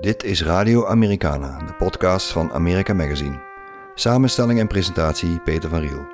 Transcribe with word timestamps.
Dit 0.00 0.24
is 0.24 0.42
Radio 0.44 0.86
Americana, 0.86 1.58
de 1.66 1.74
podcast 1.74 2.30
van 2.30 2.52
America 2.52 2.94
Magazine. 2.94 3.40
Samenstelling 3.94 4.58
en 4.58 4.66
presentatie 4.66 5.40
Peter 5.40 5.68
van 5.68 5.80
Riel. 5.80 6.06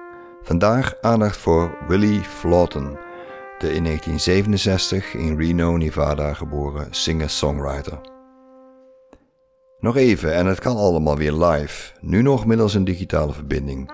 Vandaag 0.43 0.95
aandacht 1.00 1.36
voor 1.36 1.79
Willie 1.89 2.21
Flaughton, 2.21 2.99
de 3.59 3.75
in 3.75 3.85
1967 3.85 5.14
in 5.14 5.39
Reno, 5.39 5.77
Nevada 5.77 6.32
geboren 6.32 6.86
singer-songwriter. 6.91 8.00
Nog 9.79 9.96
even 9.96 10.34
en 10.34 10.46
het 10.46 10.61
kan 10.61 10.77
allemaal 10.77 11.16
weer 11.16 11.32
live, 11.32 11.93
nu 12.00 12.23
nog 12.23 12.46
middels 12.46 12.75
een 12.75 12.84
digitale 12.84 13.32
verbinding. 13.32 13.90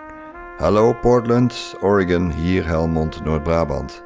Hallo 0.56 0.92
Portland, 1.00 1.74
Oregon, 1.80 2.30
hier 2.32 2.66
Helmond, 2.66 3.24
Noord-Brabant. 3.24 4.02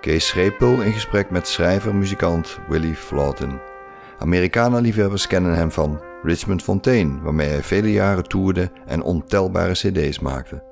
Kees 0.00 0.26
Schepel 0.26 0.82
in 0.82 0.92
gesprek 0.92 1.30
met 1.30 1.48
schrijver-muzikant 1.48 2.58
Willie 2.68 2.94
Flaughton. 2.94 3.74
Americana-liefhebbers 4.18 5.26
kennen 5.26 5.54
hem 5.54 5.70
van 5.70 6.00
Richmond 6.22 6.62
Fontaine, 6.62 7.20
waarmee 7.22 7.48
hij 7.48 7.62
vele 7.62 7.92
jaren 7.92 8.28
toerde 8.28 8.70
en 8.86 9.02
ontelbare 9.02 9.72
cd's 9.72 10.18
maakte. 10.18 10.62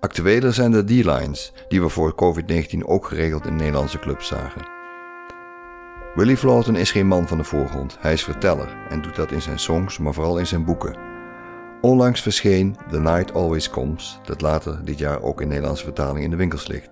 Actueler 0.00 0.52
zijn 0.52 0.70
de 0.70 0.84
D-Lines, 0.84 1.52
die 1.68 1.80
we 1.80 1.88
voor 1.88 2.14
COVID-19 2.14 2.78
ook 2.84 3.06
geregeld 3.06 3.46
in 3.46 3.56
Nederlandse 3.56 3.98
clubs 3.98 4.26
zagen. 4.26 4.62
Willie 6.14 6.36
Flaughton 6.36 6.76
is 6.76 6.90
geen 6.90 7.06
man 7.06 7.28
van 7.28 7.38
de 7.38 7.44
voorgrond, 7.44 7.96
hij 8.00 8.12
is 8.12 8.24
verteller 8.24 8.68
en 8.88 9.02
doet 9.02 9.16
dat 9.16 9.32
in 9.32 9.42
zijn 9.42 9.58
songs, 9.58 9.98
maar 9.98 10.14
vooral 10.14 10.38
in 10.38 10.46
zijn 10.46 10.64
boeken. 10.64 10.96
Onlangs 11.80 12.22
verscheen 12.22 12.76
The 12.90 13.00
Night 13.00 13.34
Always 13.34 13.70
Comes, 13.70 14.20
dat 14.24 14.40
later 14.40 14.84
dit 14.84 14.98
jaar 14.98 15.22
ook 15.22 15.40
in 15.40 15.48
Nederlandse 15.48 15.84
vertaling 15.84 16.24
in 16.24 16.30
de 16.30 16.36
winkels 16.36 16.66
ligt. 16.66 16.90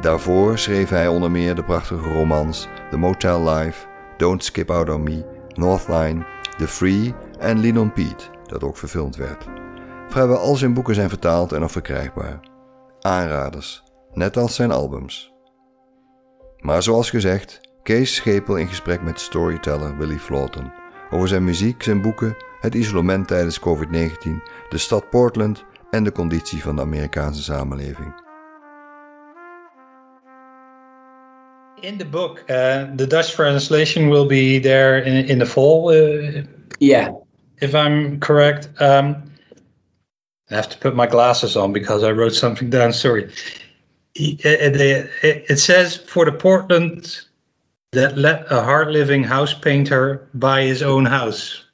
Daarvoor 0.00 0.58
schreef 0.58 0.88
hij 0.88 1.08
onder 1.08 1.30
meer 1.30 1.54
de 1.54 1.64
prachtige 1.64 2.12
romans 2.12 2.68
The 2.90 2.96
Motel 2.96 3.50
Life, 3.50 3.86
Don't 4.18 4.44
Skip 4.44 4.70
Out 4.70 4.90
on 4.90 5.02
Me, 5.02 5.24
Northline, 5.54 6.26
The 6.56 6.68
Free 6.68 7.14
en 7.38 7.60
Lean 7.60 7.92
Pete, 7.92 8.24
dat 8.46 8.62
ook 8.62 8.76
verfilmd 8.76 9.16
werd. 9.16 9.46
Vrijwel 10.08 10.38
al 10.38 10.56
zijn 10.56 10.74
boeken 10.74 10.94
zijn 10.94 11.08
vertaald 11.08 11.52
en 11.52 11.62
of 11.62 11.72
verkrijgbaar. 11.72 12.40
Aanraders, 13.00 13.82
net 14.12 14.36
als 14.36 14.54
zijn 14.54 14.70
albums. 14.70 15.32
Maar 16.58 16.82
zoals 16.82 17.10
gezegd, 17.10 17.60
Kees 17.82 18.14
Schepel 18.14 18.56
in 18.56 18.68
gesprek 18.68 19.02
met 19.02 19.20
storyteller 19.20 19.96
Willie 19.96 20.18
Flaughton 20.18 20.72
over 21.10 21.28
zijn 21.28 21.44
muziek, 21.44 21.82
zijn 21.82 22.00
boeken, 22.00 22.36
het 22.60 22.74
isolement 22.74 23.28
tijdens 23.28 23.60
COVID-19, 23.60 24.42
de 24.68 24.78
stad 24.78 25.10
Portland 25.10 25.64
en 25.90 26.04
de 26.04 26.12
conditie 26.12 26.62
van 26.62 26.76
de 26.76 26.82
Amerikaanse 26.82 27.42
samenleving. 27.42 28.27
In 31.82 31.98
the 31.98 32.04
book, 32.04 32.44
uh, 32.50 32.86
the 32.96 33.06
Dutch 33.06 33.34
translation 33.34 34.08
will 34.08 34.26
be 34.26 34.58
there 34.58 34.98
in, 34.98 35.28
in 35.30 35.38
the 35.38 35.46
fall. 35.46 35.90
Uh, 35.90 36.42
yeah. 36.80 37.10
If 37.60 37.74
I'm 37.74 38.20
correct. 38.20 38.68
Um, 38.80 39.22
I 40.50 40.54
have 40.54 40.68
to 40.70 40.78
put 40.78 40.94
my 40.96 41.06
glasses 41.06 41.56
on 41.56 41.72
because 41.72 42.02
I 42.02 42.10
wrote 42.10 42.34
something 42.34 42.70
down. 42.70 42.92
Sorry. 42.92 43.30
It, 44.14 44.44
it, 44.44 45.10
it 45.22 45.58
says 45.58 45.96
for 45.96 46.24
the 46.24 46.32
Portland 46.32 47.20
that 47.92 48.16
let 48.16 48.50
a 48.50 48.62
hard 48.62 48.88
living 48.88 49.22
house 49.22 49.54
painter 49.54 50.28
buy 50.34 50.62
his 50.62 50.82
own 50.82 51.04
house. 51.04 51.64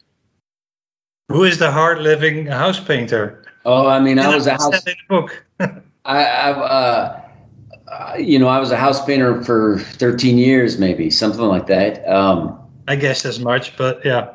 Who 1.29 1.45
is 1.45 1.59
the 1.59 1.71
hard 1.71 2.01
living 2.01 2.47
house 2.47 2.81
painter? 2.81 3.45
Oh, 3.65 3.87
I 3.87 4.01
mean, 4.01 4.19
I 4.19 4.35
was 4.35 4.47
a 4.47 4.53
house. 4.53 4.85
Book. 5.09 5.45
I, 5.61 5.71
I've, 6.05 6.59
uh, 6.59 7.21
uh, 7.95 8.17
you 8.17 8.39
know, 8.39 8.49
I 8.49 8.59
was 8.59 8.73
a 8.73 8.77
house 8.77 9.05
painter 9.05 9.43
for 9.45 9.79
13 9.79 10.37
years, 10.37 10.79
maybe 10.79 11.11
something 11.11 11.45
like 11.45 11.69
that. 11.69 12.07
Um, 12.09 12.59
I 12.89 12.97
guess 12.97 13.25
as 13.25 13.39
much, 13.39 13.77
but 13.77 14.05
yeah. 14.05 14.35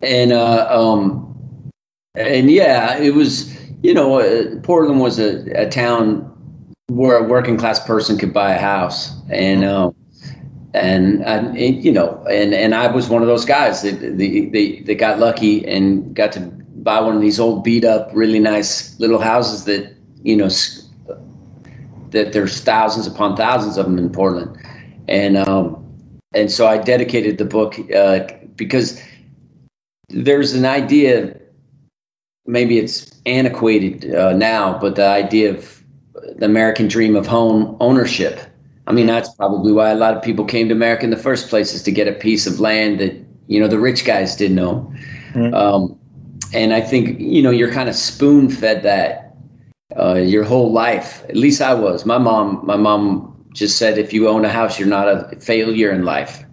and 0.00 0.32
uh, 0.32 0.68
um, 0.70 1.70
and 2.14 2.50
yeah, 2.50 2.96
it 2.98 3.14
was. 3.14 3.52
You 3.82 3.92
know, 3.92 4.18
uh, 4.18 4.58
Portland 4.62 5.02
was 5.02 5.18
a, 5.18 5.44
a 5.50 5.68
town 5.68 6.34
where 6.86 7.18
a 7.18 7.22
working 7.22 7.58
class 7.58 7.84
person 7.84 8.16
could 8.16 8.32
buy 8.32 8.54
a 8.54 8.58
house, 8.58 9.12
and 9.28 9.62
um, 9.62 9.94
and, 10.72 11.22
and 11.22 11.84
you 11.84 11.92
know, 11.92 12.24
and 12.30 12.54
and 12.54 12.74
I 12.74 12.90
was 12.90 13.10
one 13.10 13.20
of 13.20 13.28
those 13.28 13.44
guys 13.44 13.82
that 13.82 14.00
they, 14.00 14.46
they 14.46 14.80
they 14.80 14.94
got 14.94 15.18
lucky 15.18 15.66
and 15.68 16.16
got 16.16 16.32
to 16.32 16.40
buy 16.40 16.98
one 16.98 17.14
of 17.14 17.20
these 17.20 17.38
old 17.38 17.62
beat 17.62 17.84
up, 17.84 18.10
really 18.14 18.38
nice 18.38 18.98
little 18.98 19.20
houses 19.20 19.66
that 19.66 19.94
you 20.22 20.34
know 20.34 20.48
that 22.14 22.32
there's 22.32 22.60
thousands 22.60 23.06
upon 23.06 23.36
thousands 23.36 23.76
of 23.76 23.84
them 23.84 23.98
in 23.98 24.10
Portland, 24.10 24.56
and 25.08 25.36
um, 25.36 25.84
and 26.34 26.50
so 26.50 26.66
I 26.66 26.78
dedicated 26.78 27.38
the 27.38 27.44
book 27.44 27.78
uh, 27.94 28.26
because 28.56 29.00
there's 30.08 30.54
an 30.54 30.64
idea, 30.64 31.38
maybe 32.46 32.78
it's 32.78 33.20
antiquated 33.26 34.14
uh, 34.14 34.32
now, 34.32 34.78
but 34.78 34.96
the 34.96 35.06
idea 35.06 35.54
of 35.54 35.82
the 36.36 36.46
American 36.46 36.88
dream 36.88 37.16
of 37.16 37.26
home 37.26 37.76
ownership. 37.80 38.40
I 38.86 38.92
mean, 38.92 39.06
that's 39.06 39.32
probably 39.34 39.72
why 39.72 39.90
a 39.90 39.94
lot 39.94 40.16
of 40.16 40.22
people 40.22 40.44
came 40.44 40.68
to 40.68 40.74
America 40.74 41.04
in 41.04 41.10
the 41.10 41.16
first 41.16 41.48
place 41.48 41.72
is 41.72 41.82
to 41.84 41.92
get 41.92 42.06
a 42.06 42.12
piece 42.12 42.46
of 42.46 42.60
land 42.60 43.00
that 43.00 43.14
you 43.46 43.60
know 43.60 43.68
the 43.68 43.78
rich 43.78 44.04
guys 44.04 44.36
didn't 44.36 44.58
own. 44.58 44.98
Mm-hmm. 45.32 45.54
Um, 45.54 45.98
and 46.52 46.72
I 46.72 46.80
think 46.80 47.18
you 47.18 47.42
know 47.42 47.50
you're 47.50 47.72
kind 47.72 47.88
of 47.88 47.94
spoon 47.94 48.50
fed 48.50 48.82
that 48.82 49.23
uh, 49.96 50.14
your 50.14 50.44
whole 50.44 50.72
life. 50.72 51.24
At 51.28 51.36
least 51.36 51.60
I 51.60 51.74
was. 51.74 52.06
My 52.06 52.18
mom, 52.18 52.60
my 52.64 52.76
mom 52.76 53.44
just 53.52 53.78
said, 53.78 53.98
if 53.98 54.12
you 54.12 54.28
own 54.28 54.44
a 54.44 54.48
house, 54.48 54.78
you're 54.78 54.88
not 54.88 55.08
a 55.08 55.36
failure 55.40 55.90
in 55.90 56.04
life. 56.04 56.44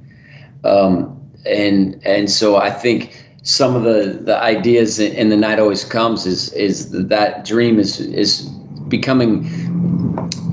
Um, 0.64 1.18
and 1.46 2.00
and 2.06 2.30
so 2.30 2.58
I 2.58 2.70
think 2.70 3.26
some 3.42 3.76
of 3.76 3.84
the 3.84 4.20
the 4.24 4.38
ideas 4.38 5.00
in 5.00 5.30
the 5.30 5.38
night 5.38 5.60
always 5.60 5.84
comes 5.84 6.28
is 6.28 6.54
is 6.54 6.92
that 6.92 7.46
dream 7.46 7.80
is 7.80 8.00
is 8.00 8.42
becoming 8.88 9.50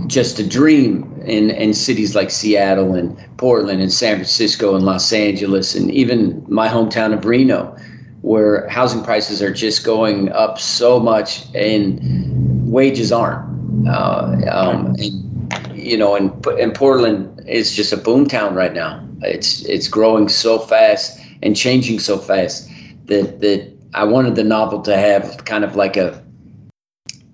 just 0.07 0.39
a 0.39 0.49
dream 0.49 1.05
in 1.27 1.51
in 1.51 1.75
cities 1.75 2.15
like 2.15 2.31
Seattle 2.31 2.95
and 2.95 3.19
Portland 3.37 3.83
and 3.83 3.93
San 3.93 4.15
Francisco 4.15 4.75
and 4.75 4.87
Los 4.87 5.13
Angeles 5.13 5.75
and 5.75 5.91
even 5.91 6.43
my 6.49 6.69
hometown 6.69 7.13
of 7.13 7.27
Reno, 7.27 7.77
where 8.23 8.67
housing 8.69 9.05
prices 9.05 9.43
are 9.43 9.53
just 9.53 9.85
going 9.85 10.33
up 10.33 10.59
so 10.59 10.99
much 10.99 11.45
and 11.55 12.28
wages 12.69 13.13
aren't. 13.13 13.89
Uh, 13.89 14.37
um, 14.51 14.95
and, 14.99 15.55
you 15.75 15.97
know, 15.97 16.15
and, 16.17 16.47
and 16.47 16.75
Portland 16.75 17.41
is 17.49 17.75
just 17.75 17.93
a 17.93 17.97
boomtown 17.97 18.55
right 18.55 18.75
now. 18.75 19.05
It's 19.23 19.65
it's 19.65 19.89
growing 19.89 20.29
so 20.29 20.59
fast 20.59 21.19
and 21.43 21.57
changing 21.57 21.99
so 21.99 22.19
fast 22.19 22.69
that 23.07 23.41
that 23.41 23.73
I 23.95 24.05
wanted 24.05 24.37
the 24.37 24.45
novel 24.45 24.83
to 24.83 24.97
have 24.97 25.45
kind 25.45 25.65
of 25.65 25.77
like 25.77 25.97
a 25.97 26.23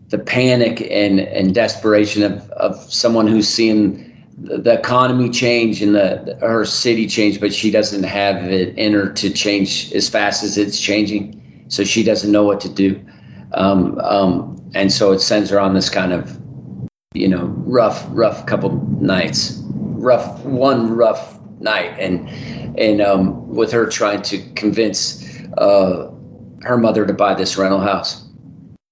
the 0.09 0.19
panic 0.19 0.81
and 0.91 1.21
and 1.21 1.55
desperation 1.55 2.22
of 2.22 2.49
of 2.53 2.77
someone 2.93 3.27
who's 3.27 3.49
seeing 3.49 4.12
the 4.39 4.72
economy 4.72 5.31
change 5.31 5.83
and 5.83 5.95
the 5.95 6.37
her 6.41 6.65
city 6.65 7.06
change, 7.06 7.41
but 7.41 7.53
she 7.53 7.71
doesn't 7.71 8.05
have 8.05 8.45
it 8.45 8.77
in 8.77 8.93
her 8.93 9.11
to 9.11 9.31
change 9.31 9.93
as 9.93 10.09
fast 10.09 10.43
as 10.43 10.59
it's 10.59 10.81
changing. 10.81 11.41
So 11.69 11.84
she 11.84 12.03
doesn't 12.03 12.31
know 12.31 12.45
what 12.45 12.61
to 12.61 12.69
do. 12.69 13.01
Um, 13.53 13.99
um, 14.01 14.53
and 14.75 14.93
so 14.93 15.12
it 15.12 15.21
sends 15.21 15.51
her 15.51 15.61
on 15.61 15.75
this 15.75 15.89
kind 15.89 16.12
of 16.12 16.39
you 17.15 17.29
know 17.29 17.45
rough 17.65 18.05
rough 18.11 18.45
couple 18.47 18.71
nights 19.01 19.61
rough 19.73 20.45
one 20.45 20.95
rough 20.95 21.39
night 21.61 21.97
and 21.99 22.29
and 22.79 23.01
um, 23.01 23.49
with 23.49 23.71
her 23.71 23.87
trying 23.87 24.21
to 24.21 24.39
convince 24.55 25.41
uh, 25.59 26.11
her 26.63 26.77
mother 26.77 27.07
to 27.07 27.13
buy 27.13 27.33
this 27.34 27.57
rental 27.57 27.81
house 27.81 28.27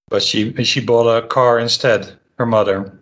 but 0.08 0.22
she 0.22 0.52
she 0.64 0.80
bought 0.80 1.08
a 1.08 1.26
car 1.26 1.58
instead 1.58 2.12
her 2.38 2.46
mother 2.46 2.98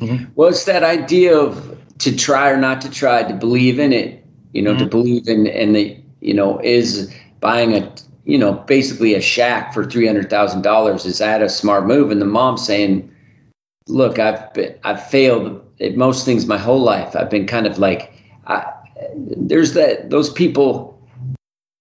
mm-hmm. 0.00 0.24
well 0.34 0.48
it's 0.48 0.64
that 0.64 0.82
idea 0.82 1.36
of 1.36 1.78
to 1.98 2.14
try 2.14 2.50
or 2.50 2.56
not 2.56 2.80
to 2.80 2.90
try 2.90 3.22
to 3.22 3.34
believe 3.34 3.78
in 3.78 3.92
it 3.92 4.24
you 4.52 4.60
know 4.60 4.72
mm-hmm. 4.72 4.80
to 4.80 4.86
believe 4.86 5.28
in 5.28 5.46
in 5.46 5.72
the 5.72 5.96
you 6.20 6.34
know 6.34 6.58
is 6.60 7.14
buying 7.40 7.74
a 7.74 7.94
you 8.24 8.38
know, 8.38 8.52
basically 8.52 9.14
a 9.14 9.20
shack 9.20 9.72
for 9.74 9.84
three 9.84 10.06
hundred 10.06 10.30
thousand 10.30 10.62
dollars. 10.62 11.04
Is 11.04 11.18
that 11.18 11.42
a 11.42 11.48
smart 11.48 11.86
move? 11.86 12.10
And 12.10 12.20
the 12.20 12.26
mom 12.26 12.56
saying, 12.56 13.10
"Look, 13.86 14.18
I've 14.18 14.52
been, 14.54 14.74
I've 14.84 15.04
failed 15.06 15.60
at 15.80 15.96
most 15.96 16.24
things 16.24 16.46
my 16.46 16.58
whole 16.58 16.80
life. 16.80 17.14
I've 17.14 17.30
been 17.30 17.46
kind 17.46 17.66
of 17.66 17.78
like, 17.78 18.12
I, 18.46 18.64
there's 19.16 19.74
that 19.74 20.10
those 20.10 20.30
people, 20.30 20.98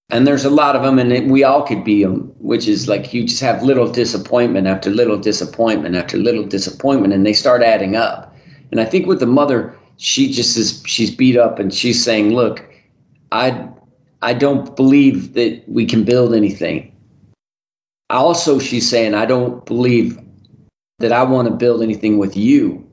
and 0.09 0.27
there's 0.27 0.45
a 0.45 0.49
lot 0.49 0.75
of 0.75 0.83
them, 0.83 0.99
and 0.99 1.31
we 1.31 1.43
all 1.43 1.63
could 1.63 1.83
be 1.83 2.03
them. 2.03 2.33
Which 2.39 2.67
is 2.67 2.89
like 2.89 3.13
you 3.13 3.23
just 3.25 3.41
have 3.41 3.63
little 3.63 3.89
disappointment 3.89 4.67
after 4.67 4.89
little 4.89 5.17
disappointment 5.17 5.95
after 5.95 6.17
little 6.17 6.43
disappointment, 6.43 7.13
and 7.13 7.25
they 7.25 7.33
start 7.33 7.63
adding 7.63 7.95
up. 7.95 8.35
And 8.71 8.81
I 8.81 8.85
think 8.85 9.05
with 9.05 9.19
the 9.19 9.27
mother, 9.27 9.77
she 9.97 10.29
just 10.31 10.57
is 10.57 10.83
she's 10.85 11.11
beat 11.11 11.37
up, 11.37 11.57
and 11.57 11.73
she's 11.73 12.03
saying, 12.03 12.33
"Look, 12.33 12.65
I 13.31 13.69
I 14.23 14.33
don't 14.33 14.75
believe 14.75 15.33
that 15.33 15.63
we 15.67 15.85
can 15.85 16.05
build 16.05 16.33
anything. 16.33 16.89
Also, 18.09 18.57
she's 18.57 18.89
saying, 18.89 19.13
I 19.13 19.25
don't 19.25 19.65
believe 19.65 20.17
that 20.99 21.11
I 21.11 21.23
want 21.23 21.49
to 21.49 21.53
build 21.53 21.81
anything 21.81 22.17
with 22.17 22.37
you. 22.37 22.87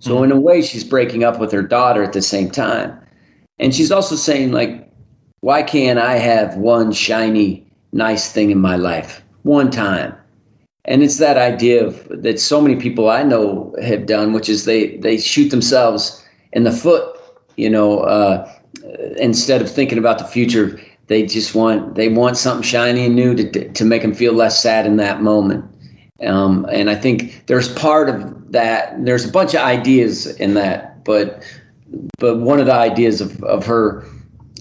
So, 0.00 0.16
mm-hmm. 0.16 0.24
in 0.24 0.32
a 0.32 0.40
way, 0.40 0.60
she's 0.60 0.84
breaking 0.84 1.24
up 1.24 1.38
with 1.38 1.50
her 1.52 1.62
daughter 1.62 2.02
at 2.02 2.12
the 2.12 2.20
same 2.20 2.50
time. 2.50 2.98
And 3.58 3.74
she's 3.74 3.90
also 3.90 4.16
saying, 4.16 4.52
like, 4.52 4.92
why 5.40 5.62
can't 5.62 5.98
I 5.98 6.16
have 6.16 6.56
one 6.56 6.92
shiny, 6.92 7.66
nice 7.92 8.30
thing 8.30 8.50
in 8.50 8.60
my 8.60 8.76
life 8.76 9.22
one 9.44 9.70
time? 9.70 10.14
And 10.84 11.02
it's 11.02 11.18
that 11.18 11.38
idea 11.38 11.86
of 11.86 12.06
that 12.10 12.38
so 12.38 12.60
many 12.60 12.76
people 12.76 13.08
I 13.08 13.22
know 13.22 13.74
have 13.82 14.06
done, 14.06 14.32
which 14.32 14.48
is 14.48 14.66
they 14.66 14.98
they 14.98 15.18
shoot 15.18 15.48
themselves 15.48 16.24
in 16.52 16.64
the 16.64 16.70
foot, 16.70 17.18
you 17.56 17.70
know, 17.70 18.00
uh, 18.00 18.52
instead 19.16 19.60
of 19.60 19.70
thinking 19.70 19.98
about 19.98 20.18
the 20.18 20.24
future. 20.24 20.80
They 21.08 21.24
just 21.24 21.54
want 21.54 21.94
they 21.94 22.08
want 22.08 22.36
something 22.36 22.62
shiny 22.62 23.06
and 23.06 23.14
new 23.14 23.34
to 23.34 23.68
to 23.72 23.84
make 23.84 24.02
them 24.02 24.14
feel 24.14 24.32
less 24.32 24.60
sad 24.60 24.86
in 24.86 24.96
that 24.96 25.22
moment. 25.22 25.64
Um, 26.24 26.66
and 26.70 26.90
I 26.90 26.94
think 26.94 27.46
there's 27.46 27.72
part 27.74 28.08
of 28.08 28.52
that. 28.52 29.04
There's 29.04 29.24
a 29.24 29.30
bunch 29.30 29.54
of 29.54 29.60
ideas 29.60 30.26
in 30.36 30.54
that, 30.54 31.04
but 31.04 31.44
but 32.18 32.38
one 32.38 32.58
of 32.58 32.66
the 32.66 32.74
ideas 32.74 33.20
of 33.20 33.42
of 33.44 33.64
her 33.66 34.04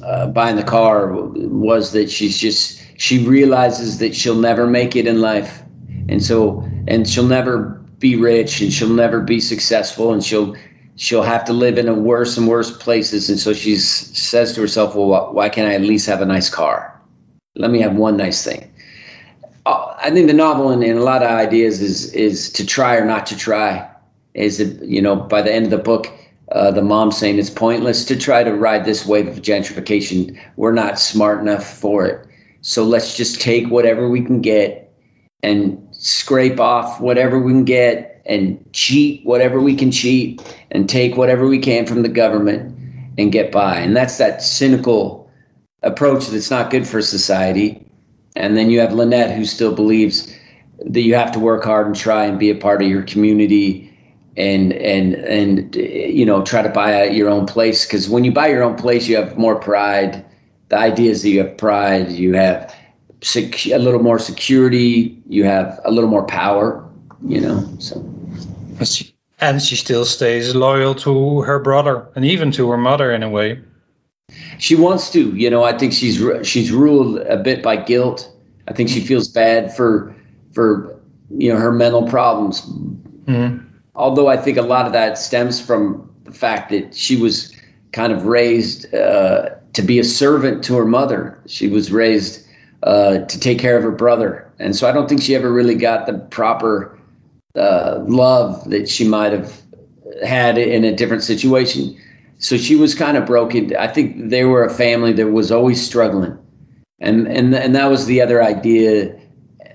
uh, 0.03 0.27
buying 0.27 0.55
the 0.55 0.63
car 0.63 1.13
was 1.13 1.91
that 1.93 2.11
she's 2.11 2.37
just 2.37 2.81
she 2.97 3.25
realizes 3.25 3.97
that 3.99 4.15
she'll 4.15 4.35
never 4.35 4.67
make 4.67 4.95
it 4.95 5.07
in 5.07 5.21
life, 5.21 5.63
and 6.07 6.23
so 6.23 6.63
and 6.87 7.09
she'll 7.09 7.25
never 7.25 7.81
be 7.99 8.15
rich 8.15 8.61
and 8.61 8.71
she'll 8.71 8.89
never 8.89 9.21
be 9.21 9.39
successful 9.39 10.13
and 10.13 10.23
she'll 10.23 10.55
she'll 10.95 11.23
have 11.23 11.43
to 11.45 11.53
live 11.53 11.77
in 11.77 11.87
a 11.87 11.93
worse 11.93 12.37
and 12.37 12.47
worse 12.47 12.75
places 12.77 13.29
and 13.29 13.39
so 13.39 13.53
she 13.53 13.75
says 13.75 14.53
to 14.53 14.61
herself 14.61 14.95
well 14.95 15.33
why 15.33 15.49
can't 15.49 15.69
i 15.69 15.73
at 15.73 15.81
least 15.81 16.07
have 16.07 16.21
a 16.21 16.25
nice 16.25 16.49
car 16.49 16.99
let 17.55 17.71
me 17.71 17.79
have 17.79 17.95
one 17.95 18.17
nice 18.17 18.43
thing 18.43 18.71
uh, 19.65 19.95
i 19.99 20.09
think 20.09 20.27
the 20.27 20.33
novel 20.33 20.69
and, 20.69 20.83
and 20.83 20.99
a 20.99 21.03
lot 21.03 21.23
of 21.23 21.29
ideas 21.29 21.81
is 21.81 22.13
is 22.13 22.51
to 22.51 22.65
try 22.65 22.95
or 22.95 23.05
not 23.05 23.25
to 23.25 23.35
try 23.37 23.89
is 24.33 24.59
it 24.59 24.81
you 24.83 25.01
know 25.01 25.15
by 25.15 25.41
the 25.41 25.53
end 25.53 25.65
of 25.65 25.71
the 25.71 25.77
book 25.77 26.07
uh, 26.51 26.71
the 26.71 26.81
mom 26.81 27.11
saying 27.11 27.39
it's 27.39 27.49
pointless 27.49 28.05
to 28.05 28.15
try 28.15 28.43
to 28.43 28.53
ride 28.53 28.85
this 28.85 29.05
wave 29.05 29.27
of 29.27 29.41
gentrification. 29.41 30.39
We're 30.57 30.73
not 30.73 30.99
smart 30.99 31.39
enough 31.39 31.65
for 31.65 32.05
it. 32.05 32.27
So 32.61 32.83
let's 32.83 33.17
just 33.17 33.41
take 33.41 33.69
whatever 33.69 34.09
we 34.09 34.21
can 34.21 34.41
get 34.41 34.93
and 35.43 35.81
scrape 35.91 36.59
off 36.59 36.99
whatever 36.99 37.39
we 37.39 37.51
can 37.51 37.65
get 37.65 38.14
and 38.25 38.63
cheat 38.73 39.25
whatever 39.25 39.59
we 39.59 39.75
can 39.75 39.91
cheat 39.91 40.41
and 40.71 40.89
take 40.89 41.15
whatever 41.15 41.47
we 41.47 41.59
can 41.59 41.85
from 41.85 42.01
the 42.01 42.09
government 42.09 42.75
and 43.17 43.31
get 43.31 43.51
by. 43.51 43.77
And 43.77 43.95
that's 43.95 44.17
that 44.17 44.41
cynical 44.41 45.29
approach 45.83 46.27
that's 46.27 46.51
not 46.51 46.71
good 46.71 46.87
for 46.87 47.01
society. 47.01 47.85
And 48.35 48.57
then 48.57 48.69
you 48.69 48.79
have 48.79 48.93
Lynette, 48.93 49.35
who 49.35 49.45
still 49.45 49.73
believes 49.73 50.33
that 50.85 51.01
you 51.01 51.15
have 51.15 51.31
to 51.31 51.39
work 51.39 51.63
hard 51.63 51.87
and 51.87 51.95
try 51.95 52.25
and 52.25 52.37
be 52.37 52.49
a 52.49 52.55
part 52.55 52.81
of 52.81 52.87
your 52.87 53.03
community 53.03 53.91
and 54.37 54.73
and 54.73 55.15
and 55.15 55.75
you 55.75 56.25
know 56.25 56.43
try 56.43 56.61
to 56.61 56.69
buy 56.69 57.05
your 57.05 57.29
own 57.29 57.45
place 57.45 57.85
because 57.85 58.09
when 58.09 58.23
you 58.25 58.31
buy 58.31 58.47
your 58.47 58.63
own 58.63 58.75
place 58.75 59.07
you 59.07 59.15
have 59.15 59.37
more 59.37 59.55
pride 59.55 60.25
the 60.69 60.77
idea 60.77 61.09
is 61.09 61.21
that 61.23 61.29
you 61.29 61.39
have 61.39 61.57
pride 61.57 62.11
you 62.11 62.33
have 62.33 62.75
sec- 63.21 63.67
a 63.67 63.77
little 63.77 64.03
more 64.03 64.19
security 64.19 65.17
you 65.29 65.45
have 65.45 65.79
a 65.85 65.91
little 65.91 66.09
more 66.09 66.25
power 66.25 66.85
you 67.25 67.39
know 67.39 67.65
so 67.79 67.97
and 69.41 69.61
she 69.61 69.75
still 69.75 70.05
stays 70.05 70.55
loyal 70.55 70.95
to 70.95 71.41
her 71.41 71.59
brother 71.59 72.07
and 72.15 72.25
even 72.25 72.51
to 72.51 72.69
her 72.69 72.77
mother 72.77 73.11
in 73.11 73.23
a 73.23 73.29
way. 73.29 73.59
She 74.57 74.75
wants 74.75 75.11
to 75.11 75.35
you 75.35 75.49
know 75.49 75.63
i 75.63 75.77
think 75.77 75.93
she's 75.93 76.21
she's 76.47 76.71
ruled 76.71 77.19
a 77.19 77.37
bit 77.37 77.61
by 77.61 77.75
guilt. 77.75 78.31
I 78.67 78.73
think 78.73 78.89
she 78.89 79.01
feels 79.01 79.27
bad 79.27 79.75
for 79.75 80.15
for 80.53 80.99
you 81.37 81.51
know 81.53 81.59
her 81.59 81.71
mental 81.71 82.07
problems. 82.07 82.61
Mm-hmm. 83.25 83.63
Although 83.95 84.27
I 84.27 84.37
think 84.37 84.57
a 84.57 84.61
lot 84.61 84.85
of 84.85 84.93
that 84.93 85.17
stems 85.17 85.61
from 85.61 86.09
the 86.23 86.31
fact 86.31 86.69
that 86.71 86.95
she 86.95 87.15
was 87.15 87.53
kind 87.91 88.11
of 88.11 88.25
raised 88.25 88.93
uh, 88.93 89.49
to 89.73 89.81
be 89.81 89.99
a 89.99 90.03
servant 90.03 90.63
to 90.65 90.75
her 90.75 90.85
mother. 90.85 91.39
She 91.47 91.67
was 91.67 91.91
raised 91.91 92.45
uh, 92.83 93.19
to 93.19 93.39
take 93.39 93.59
care 93.59 93.77
of 93.77 93.83
her 93.83 93.91
brother. 93.91 94.51
And 94.59 94.75
so 94.75 94.87
I 94.87 94.91
don't 94.91 95.07
think 95.07 95.21
she 95.21 95.35
ever 95.35 95.51
really 95.51 95.75
got 95.75 96.05
the 96.05 96.13
proper 96.13 96.94
uh, 97.55 98.03
love 98.05 98.69
that 98.69 98.89
she 98.89 99.07
might 99.07 99.31
have 99.31 99.61
had 100.25 100.57
in 100.57 100.83
a 100.83 100.95
different 100.95 101.23
situation. 101.23 101.95
So 102.37 102.57
she 102.57 102.75
was 102.75 102.93
kind 102.93 103.17
of 103.17 103.25
broken. 103.25 103.75
I 103.75 103.87
think 103.87 104.29
they 104.29 104.43
were 104.45 104.63
a 104.63 104.73
family 104.73 105.13
that 105.13 105.27
was 105.27 105.51
always 105.51 105.85
struggling. 105.85 106.37
And, 106.99 107.27
and, 107.27 107.53
and 107.55 107.75
that 107.75 107.89
was 107.89 108.05
the 108.05 108.21
other 108.21 108.43
idea 108.43 109.17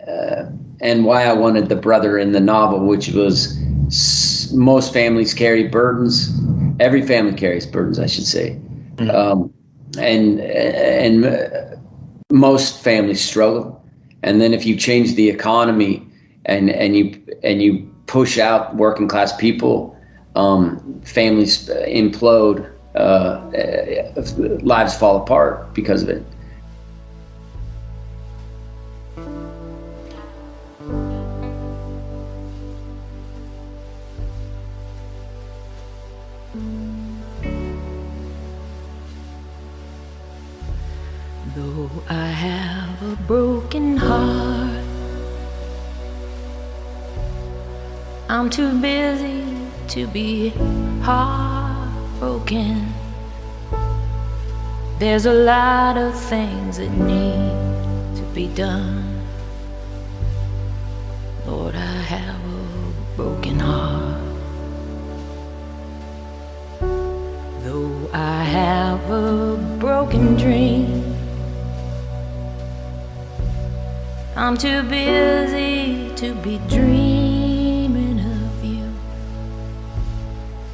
uh, 0.09 0.47
and 0.81 1.05
why 1.05 1.25
I 1.25 1.32
wanted 1.32 1.69
the 1.69 1.77
brother 1.77 2.19
in 2.19 2.32
the 2.32 2.41
novel, 2.41 2.87
which 2.87 3.09
was 3.11 3.59
most 4.53 4.93
families 4.93 5.35
carry 5.35 5.69
burdens. 5.69 6.31
Every 6.81 7.03
family 7.03 7.35
carries 7.35 7.67
burdens, 7.67 7.99
I 7.99 8.06
should 8.06 8.27
say, 8.27 8.59
mm-hmm. 8.97 9.11
um, 9.11 9.53
and 9.99 10.41
and 10.41 11.79
most 12.31 12.82
families 12.82 13.21
struggle. 13.21 13.85
And 14.23 14.41
then 14.41 14.55
if 14.55 14.65
you 14.65 14.77
change 14.77 15.15
the 15.15 15.29
economy 15.29 16.06
and 16.47 16.71
and 16.71 16.97
you 16.97 17.21
and 17.43 17.63
you 17.63 17.89
push 18.07 18.39
out 18.39 18.75
working 18.77 19.09
class 19.09 19.37
people, 19.37 19.97
um, 20.35 21.01
families 21.05 21.69
implode, 21.69 22.69
uh, 22.97 23.41
lives 24.63 24.97
fall 24.97 25.17
apart 25.17 25.73
because 25.75 26.03
of 26.03 26.09
it. 26.09 26.25
I'm 48.50 48.56
too 48.56 48.81
busy 48.81 49.44
to 49.91 50.08
be 50.08 50.49
heartbroken. 51.02 52.93
There's 54.99 55.26
a 55.26 55.32
lot 55.32 55.97
of 55.97 56.19
things 56.19 56.79
that 56.79 56.91
need 56.91 58.17
to 58.17 58.23
be 58.35 58.49
done. 58.49 59.23
Lord, 61.46 61.77
I 61.77 62.03
have 62.15 62.41
a 62.44 63.17
broken 63.17 63.60
heart. 63.60 64.20
Though 67.63 68.10
I 68.13 68.43
have 68.43 69.10
a 69.13 69.77
broken 69.79 70.34
dream, 70.34 71.15
I'm 74.34 74.56
too 74.56 74.82
busy 74.82 76.13
to 76.17 76.34
be 76.43 76.58
dreaming. 76.67 77.30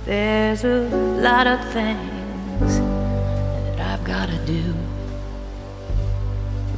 There's 0.06 0.62
a 0.62 0.88
lot 1.20 1.48
of 1.48 1.58
things 1.72 2.78
that 3.76 3.80
I've 3.80 4.04
gotta 4.04 4.38
do. 4.46 4.72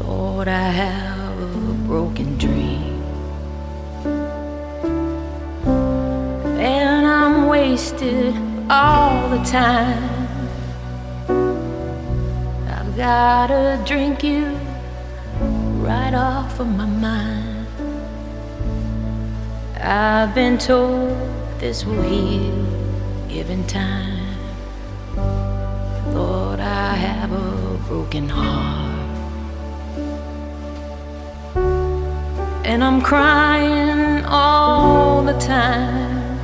Lord, 0.01 0.49
I 0.49 0.71
have 0.71 1.39
a 1.39 1.75
broken 1.87 2.39
dream. 2.39 3.03
And 6.59 7.07
I'm 7.07 7.49
wasted 7.49 8.35
all 8.71 9.29
the 9.29 9.45
time. 9.45 10.29
I've 12.67 12.97
gotta 12.97 13.79
drink 13.85 14.25
you 14.25 14.59
right 15.85 16.15
off 16.15 16.59
of 16.61 16.67
my 16.67 16.87
mind. 16.87 17.67
I've 19.79 20.35
been 20.35 20.57
told 20.57 21.15
this 21.61 21.85
will 21.85 22.03
heal 22.05 22.78
given 23.29 23.67
time. 23.67 24.37
Lord, 26.15 26.61
I 26.61 26.95
have 26.95 27.31
a 27.33 27.79
broken 27.87 28.29
heart. 28.29 28.89
And 32.65 32.83
I'm 32.83 33.01
crying 33.03 34.25
all 34.25 35.23
the 35.23 35.39
time. 35.39 36.39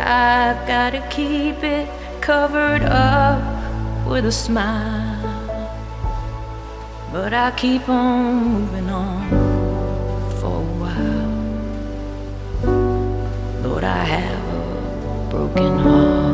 I've 0.00 0.66
got 0.66 0.90
to 0.90 1.06
keep 1.10 1.62
it 1.62 1.88
covered 2.20 2.82
up 2.82 3.42
with 4.06 4.26
a 4.26 4.32
smile. 4.32 5.16
But 7.12 7.32
I 7.32 7.52
keep 7.56 7.88
on 7.88 8.44
moving 8.52 8.90
on 8.90 9.30
for 10.40 10.60
a 10.60 10.70
while. 10.80 11.26
Lord, 13.62 13.84
I 13.84 14.04
have 14.04 14.35
broken 15.30 15.78
heart. 15.78 16.26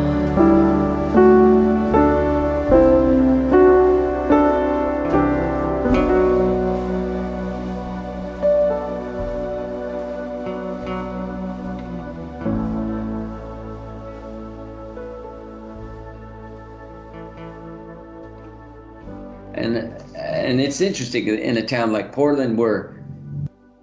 and 20.52 20.60
it's 20.60 20.82
interesting 20.82 21.28
in 21.28 21.56
a 21.56 21.64
town 21.64 21.92
like 21.92 22.12
Portland 22.12 22.58
where, 22.58 23.02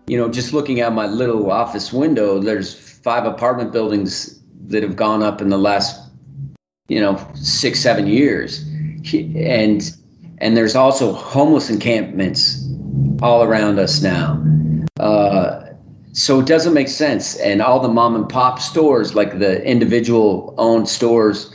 you 0.05 0.17
know, 0.17 0.29
just 0.29 0.53
looking 0.53 0.81
out 0.81 0.93
my 0.93 1.07
little 1.07 1.51
office 1.51 1.91
window, 1.91 2.39
there's 2.39 2.73
five 2.73 3.25
apartment 3.25 3.71
buildings 3.71 4.38
that 4.69 4.83
have 4.83 4.95
gone 4.95 5.21
up 5.21 5.41
in 5.41 5.49
the 5.49 5.57
last, 5.57 6.09
you 6.87 6.99
know, 6.99 7.17
six 7.35 7.79
seven 7.79 8.07
years, 8.07 8.63
and 9.13 9.91
and 10.39 10.55
there's 10.55 10.75
also 10.75 11.13
homeless 11.13 11.69
encampments 11.69 12.65
all 13.21 13.43
around 13.43 13.79
us 13.79 14.01
now. 14.01 14.43
Uh, 14.99 15.65
so 16.13 16.39
it 16.39 16.47
doesn't 16.47 16.73
make 16.73 16.87
sense. 16.87 17.35
And 17.37 17.61
all 17.61 17.79
the 17.79 17.89
mom 17.89 18.15
and 18.15 18.27
pop 18.27 18.59
stores, 18.59 19.15
like 19.15 19.39
the 19.39 19.63
individual 19.63 20.55
owned 20.57 20.89
stores, 20.89 21.53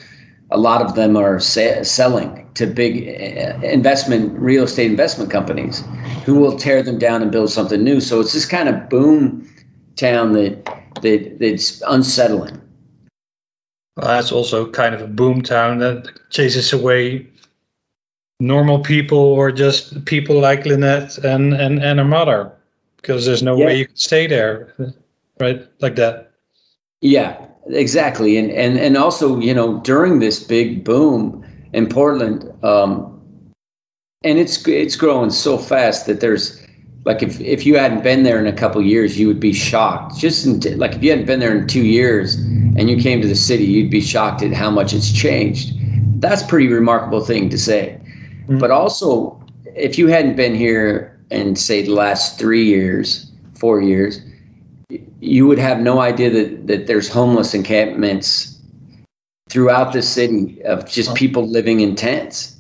a 0.51 0.59
lot 0.59 0.83
of 0.83 0.95
them 0.95 1.17
are 1.17 1.41
sa- 1.41 1.83
selling 1.83 2.49
to 2.55 2.67
big 2.67 3.09
uh, 3.09 3.59
investment 3.67 4.39
real 4.39 4.65
estate 4.65 4.91
investment 4.91 5.31
companies 5.31 5.83
who 6.25 6.37
will 6.37 6.57
tear 6.57 6.83
them 6.83 6.99
down 6.99 7.23
and 7.23 7.33
build 7.33 7.51
something 7.51 7.83
new. 7.83 8.01
So 8.01 8.21
it's 8.21 8.33
this 8.33 8.47
kind 8.47 8.69
of 8.69 8.89
boom 8.89 9.49
town 9.97 10.33
that 10.33 10.65
that 11.03 11.39
that's 11.41 11.83
unsettling. 11.89 12.61
Well, 13.97 14.09
that's 14.09 14.33
also 14.33 14.71
kind 14.71 14.95
of 14.95 15.01
a 15.03 15.07
boom 15.07 15.43
town 15.43 15.79
that 15.79 16.09
chases 16.31 16.73
away 16.73 17.27
normal 18.41 18.81
people 18.81 19.19
or 19.19 19.53
just 19.53 20.05
people 20.05 20.41
like 20.41 20.67
Lynette 20.67 21.19
and, 21.19 21.55
and, 21.55 21.83
and 21.83 21.99
her 22.01 22.05
mother 22.05 22.51
because 22.97 23.25
there's 23.25 23.43
no 23.43 23.57
yeah. 23.57 23.67
way 23.67 23.79
you 23.79 23.87
can 23.87 23.97
stay 23.97 24.27
there, 24.27 24.75
right? 25.39 25.67
Like 25.81 25.95
that. 25.97 26.33
Yeah, 27.01 27.47
exactly. 27.69 28.37
And, 28.37 28.51
and, 28.51 28.79
and 28.79 28.97
also, 28.97 29.39
you 29.39 29.55
know, 29.55 29.79
during 29.81 30.19
this 30.19 30.43
big 30.43 30.85
boom 30.85 31.45
in 31.73 31.89
Portland, 31.89 32.51
um, 32.65 33.11
and 34.25 34.39
it's, 34.39 34.67
it's 34.67 34.97
growing 34.97 35.31
so 35.31 35.57
fast 35.57 36.07
that 36.07 36.21
there's, 36.21 36.61
like 37.05 37.23
if, 37.23 37.41
if 37.41 37.67
you 37.67 37.77
hadn't 37.77 38.03
been 38.03 38.23
there 38.23 38.41
in 38.41 38.47
a 38.47 38.53
couple 38.53 38.81
years, 38.83 39.21
you 39.21 39.29
would 39.29 39.41
be 39.41 39.53
shocked. 39.53 40.17
Just 40.19 40.47
in, 40.47 40.79
like 40.79 40.95
if 40.95 41.03
you 41.03 41.11
hadn't 41.11 41.27
been 41.27 41.41
there 41.41 41.57
in 41.57 41.69
two 41.69 41.85
years 41.85 42.39
and 42.77 42.91
you 42.91 42.97
came 42.97 43.21
to 43.21 43.29
the 43.29 43.35
city, 43.35 43.65
you'd 43.65 43.91
be 43.91 44.01
shocked 44.01 44.43
at 44.43 44.53
how 44.53 44.71
much 44.71 44.93
it's 44.93 45.13
changed. 45.13 45.73
That's 46.21 46.43
a 46.43 46.47
pretty 46.47 46.69
remarkable 46.69 47.25
thing 47.25 47.49
to 47.51 47.59
say. 47.59 48.01
Mm-hmm. 48.43 48.59
But 48.59 48.71
also, 48.71 49.41
if 49.77 49.99
you 49.99 50.09
hadn't 50.09 50.37
been 50.37 50.55
here 50.55 51.19
in 51.31 51.57
say 51.57 51.83
the 51.83 51.93
last 51.93 52.39
three 52.39 52.65
years, 52.65 53.31
four 53.55 53.81
years, 53.81 54.21
you 55.21 55.47
would 55.47 55.59
have 55.59 55.81
no 55.81 56.01
idea 56.01 56.31
that, 56.31 56.67
that 56.67 56.87
there's 56.87 57.09
homeless 57.09 57.55
encampments 57.55 58.61
throughout 59.49 59.93
the 59.93 60.03
city 60.03 60.63
of 60.65 60.89
just 60.89 61.15
people 61.15 61.49
living 61.49 61.81
in 61.81 61.95
tents. 61.95 62.57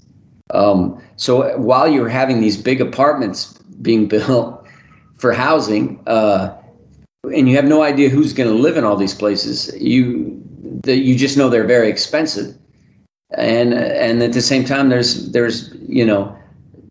Um, 0.50 1.02
so 1.16 1.56
while 1.58 1.88
you're 1.88 2.08
having 2.08 2.40
these 2.40 2.56
big 2.56 2.80
apartments 2.80 3.52
being 3.82 4.06
built 4.14 4.66
for 5.18 5.32
housing, 5.32 6.02
uh, 6.06 6.56
and 7.30 7.48
you 7.48 7.56
have 7.56 7.64
no 7.64 7.82
idea 7.82 8.08
who's 8.08 8.32
going 8.32 8.48
to 8.48 8.54
live 8.54 8.76
in 8.76 8.84
all 8.84 8.96
these 8.96 9.14
places, 9.14 9.74
you 9.80 10.40
that 10.84 10.98
you 10.98 11.16
just 11.16 11.36
know 11.36 11.48
they're 11.48 11.66
very 11.66 11.88
expensive. 11.88 12.56
And 13.36 13.74
and 13.74 14.22
at 14.22 14.32
the 14.32 14.42
same 14.42 14.64
time 14.64 14.88
there's 14.88 15.30
there's 15.32 15.74
you 15.88 16.04
know 16.04 16.36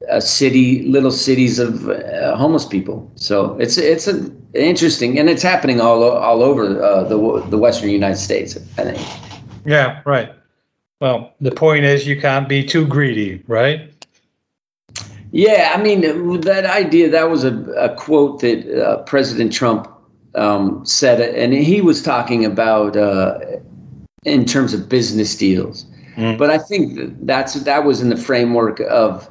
a 0.10 0.22
city 0.22 0.84
little 0.84 1.12
cities 1.12 1.60
of 1.60 1.90
uh, 1.90 2.36
homeless 2.36 2.66
people. 2.66 3.10
So 3.16 3.58
it's 3.60 3.78
it's 3.78 4.08
a 4.08 4.32
interesting 4.54 5.18
and 5.18 5.30
it's 5.30 5.42
happening 5.42 5.82
all 5.82 6.04
all 6.04 6.44
over 6.44 6.82
uh, 6.84 7.04
the 7.04 7.44
the 7.50 7.58
western 7.58 7.90
united 7.90 8.18
states 8.18 8.56
i 8.78 8.84
think. 8.84 9.08
Yeah 9.66 10.02
right. 10.06 10.34
Well 11.00 11.34
the 11.42 11.52
point 11.52 11.86
is 11.86 12.08
you 12.08 12.20
can't 12.20 12.48
be 12.48 12.64
too 12.64 12.86
greedy 12.86 13.44
right? 13.48 13.92
Yeah 15.32 15.74
i 15.76 15.82
mean 15.82 16.02
that 16.42 16.66
idea 16.66 17.10
that 17.10 17.30
was 17.30 17.44
a, 17.44 17.58
a 17.74 17.96
quote 17.96 18.42
that 18.42 18.60
uh, 18.80 18.98
president 19.04 19.52
trump 19.52 19.88
um, 20.36 20.86
said 20.86 21.22
and 21.22 21.54
he 21.54 21.82
was 21.82 22.02
talking 22.02 22.46
about 22.46 22.96
uh, 22.96 23.40
in 24.24 24.46
terms 24.46 24.74
of 24.74 24.90
business 24.90 25.36
deals 25.36 25.86
Mm. 26.16 26.38
But 26.38 26.50
I 26.50 26.58
think 26.58 27.26
that's 27.26 27.54
that 27.56 27.86
was 27.86 28.02
in 28.02 28.10
the 28.10 28.18
framework 28.18 28.80
of 28.82 29.30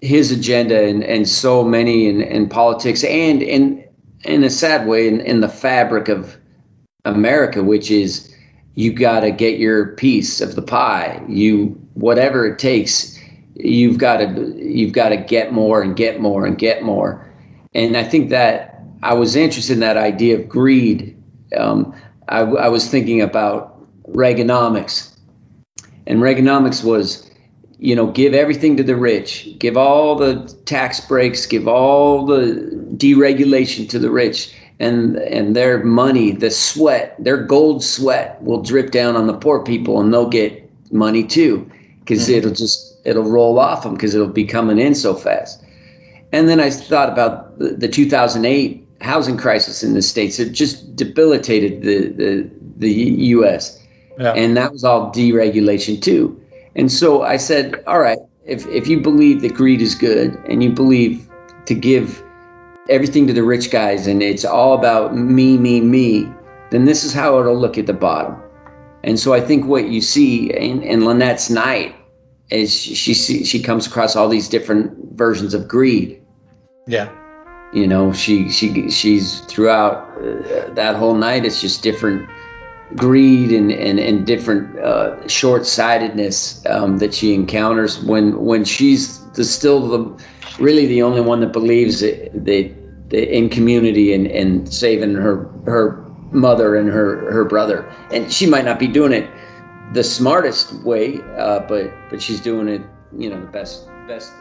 his 0.00 0.30
agenda 0.30 0.84
and, 0.84 1.02
and 1.02 1.28
so 1.28 1.64
many 1.64 2.06
in, 2.06 2.20
in 2.20 2.48
politics 2.48 3.02
and 3.04 3.42
in 3.42 3.84
in 4.24 4.44
a 4.44 4.50
sad 4.50 4.86
way 4.86 5.08
in, 5.08 5.20
in 5.20 5.40
the 5.40 5.48
fabric 5.48 6.08
of 6.08 6.36
America, 7.04 7.62
which 7.62 7.90
is 7.90 8.32
you 8.74 8.92
got 8.92 9.20
to 9.20 9.30
get 9.30 9.58
your 9.58 9.88
piece 9.96 10.40
of 10.40 10.54
the 10.54 10.62
pie. 10.62 11.22
You 11.28 11.68
whatever 11.94 12.46
it 12.46 12.58
takes, 12.58 13.18
you've 13.54 13.98
got 13.98 14.18
to 14.18 14.54
you've 14.56 14.92
got 14.92 15.08
to 15.08 15.16
get 15.16 15.52
more 15.52 15.82
and 15.82 15.96
get 15.96 16.20
more 16.20 16.46
and 16.46 16.56
get 16.56 16.82
more. 16.82 17.28
And 17.74 17.96
I 17.96 18.04
think 18.04 18.30
that 18.30 18.73
I 19.04 19.14
was 19.14 19.36
interested 19.36 19.74
in 19.74 19.80
that 19.80 19.96
idea 19.96 20.38
of 20.38 20.48
greed. 20.48 21.16
Um, 21.56 21.94
I, 22.28 22.40
I 22.40 22.68
was 22.68 22.88
thinking 22.88 23.20
about 23.20 23.70
Reaganomics 24.12 25.14
and 26.06 26.20
Reaganomics 26.20 26.84
was, 26.84 27.30
you 27.78 27.94
know, 27.96 28.06
give 28.10 28.34
everything 28.34 28.76
to 28.76 28.82
the 28.82 28.96
rich, 28.96 29.48
give 29.58 29.76
all 29.76 30.16
the 30.16 30.36
tax 30.66 31.00
breaks, 31.00 31.46
give 31.46 31.66
all 31.66 32.26
the 32.26 32.70
deregulation 32.96 33.88
to 33.90 33.98
the 33.98 34.10
rich, 34.10 34.54
and 34.80 35.16
and 35.16 35.54
their 35.54 35.84
money, 35.84 36.32
the 36.32 36.50
sweat, 36.50 37.14
their 37.18 37.36
gold 37.36 37.82
sweat 37.82 38.42
will 38.42 38.62
drip 38.62 38.90
down 38.90 39.16
on 39.16 39.26
the 39.26 39.34
poor 39.34 39.62
people, 39.62 40.00
and 40.00 40.12
they'll 40.12 40.28
get 40.28 40.70
money 40.92 41.24
too, 41.24 41.70
because 42.00 42.24
mm-hmm. 42.24 42.38
it'll 42.38 42.52
just 42.52 42.98
it'll 43.04 43.30
roll 43.30 43.58
off 43.58 43.82
them 43.82 43.94
because 43.94 44.14
it'll 44.14 44.26
be 44.28 44.44
coming 44.44 44.78
in 44.78 44.94
so 44.94 45.14
fast. 45.14 45.62
And 46.32 46.48
then 46.48 46.58
I 46.58 46.70
thought 46.70 47.10
about 47.10 47.58
the, 47.58 47.70
the 47.70 47.88
2008 47.88 48.83
housing 49.04 49.36
crisis 49.36 49.82
in 49.82 49.94
the 49.94 50.02
states. 50.02 50.38
It 50.38 50.52
just 50.52 50.96
debilitated 50.96 51.82
the 51.82 52.08
the, 52.08 52.50
the 52.76 52.92
U.S. 53.38 53.80
Yeah. 54.18 54.32
And 54.32 54.56
that 54.56 54.72
was 54.72 54.84
all 54.84 55.12
deregulation 55.12 56.00
too. 56.00 56.40
And 56.76 56.90
so 56.90 57.22
I 57.22 57.36
said, 57.36 57.82
all 57.86 58.00
right, 58.00 58.18
if, 58.44 58.66
if 58.66 58.88
you 58.88 59.00
believe 59.00 59.40
that 59.42 59.54
greed 59.54 59.80
is 59.80 59.94
good 59.94 60.34
and 60.48 60.62
you 60.62 60.70
believe 60.70 61.28
to 61.66 61.74
give 61.74 62.22
everything 62.88 63.26
to 63.26 63.32
the 63.32 63.42
rich 63.42 63.70
guys 63.70 64.06
and 64.06 64.22
it's 64.22 64.44
all 64.44 64.74
about 64.74 65.16
me, 65.16 65.56
me, 65.56 65.80
me, 65.80 66.28
then 66.70 66.84
this 66.84 67.04
is 67.04 67.12
how 67.12 67.38
it'll 67.40 67.58
look 67.58 67.78
at 67.78 67.86
the 67.86 67.92
bottom. 67.92 68.40
And 69.02 69.18
so 69.18 69.34
I 69.34 69.40
think 69.40 69.66
what 69.66 69.88
you 69.88 70.00
see 70.00 70.52
in, 70.52 70.82
in 70.82 71.04
Lynette's 71.04 71.50
night 71.50 71.94
is 72.50 72.72
she, 72.74 73.14
she, 73.14 73.44
she 73.44 73.62
comes 73.62 73.86
across 73.86 74.16
all 74.16 74.28
these 74.28 74.48
different 74.48 74.92
versions 75.16 75.54
of 75.54 75.68
greed. 75.68 76.20
Yeah. 76.86 77.10
You 77.74 77.86
know, 77.88 78.12
she, 78.12 78.48
she, 78.48 78.88
she's 78.90 79.40
throughout 79.40 80.16
uh, 80.18 80.72
that 80.74 80.94
whole 80.96 81.14
night, 81.14 81.44
it's 81.44 81.60
just 81.60 81.82
different 81.82 82.28
greed 82.96 83.50
and, 83.50 83.72
and, 83.72 83.98
and 83.98 84.26
different 84.26 84.78
uh, 84.78 85.26
short-sightedness 85.26 86.64
um, 86.66 86.98
that 86.98 87.12
she 87.12 87.34
encounters 87.34 88.00
when 88.04 88.44
when 88.44 88.64
she's 88.64 89.24
the, 89.32 89.44
still 89.44 89.88
the 89.88 90.24
really 90.60 90.86
the 90.86 91.02
only 91.02 91.20
one 91.20 91.40
that 91.40 91.52
believes 91.52 92.00
that, 92.00 92.74
in 93.10 93.48
community 93.48 94.14
and, 94.14 94.26
and 94.28 94.72
saving 94.72 95.14
her 95.14 95.50
her 95.66 96.04
mother 96.30 96.76
and 96.76 96.88
her 96.88 97.30
her 97.32 97.44
brother. 97.44 97.90
And 98.12 98.32
she 98.32 98.46
might 98.46 98.64
not 98.64 98.78
be 98.78 98.86
doing 98.86 99.12
it 99.12 99.28
the 99.92 100.04
smartest 100.04 100.72
way 100.84 101.20
uh, 101.36 101.60
but 101.60 101.92
but 102.10 102.20
she's 102.22 102.40
doing 102.40 102.68
it 102.68 102.82
you 103.16 103.30
know 103.30 103.40
the 103.40 103.46
best 103.46 103.88
best 104.06 104.32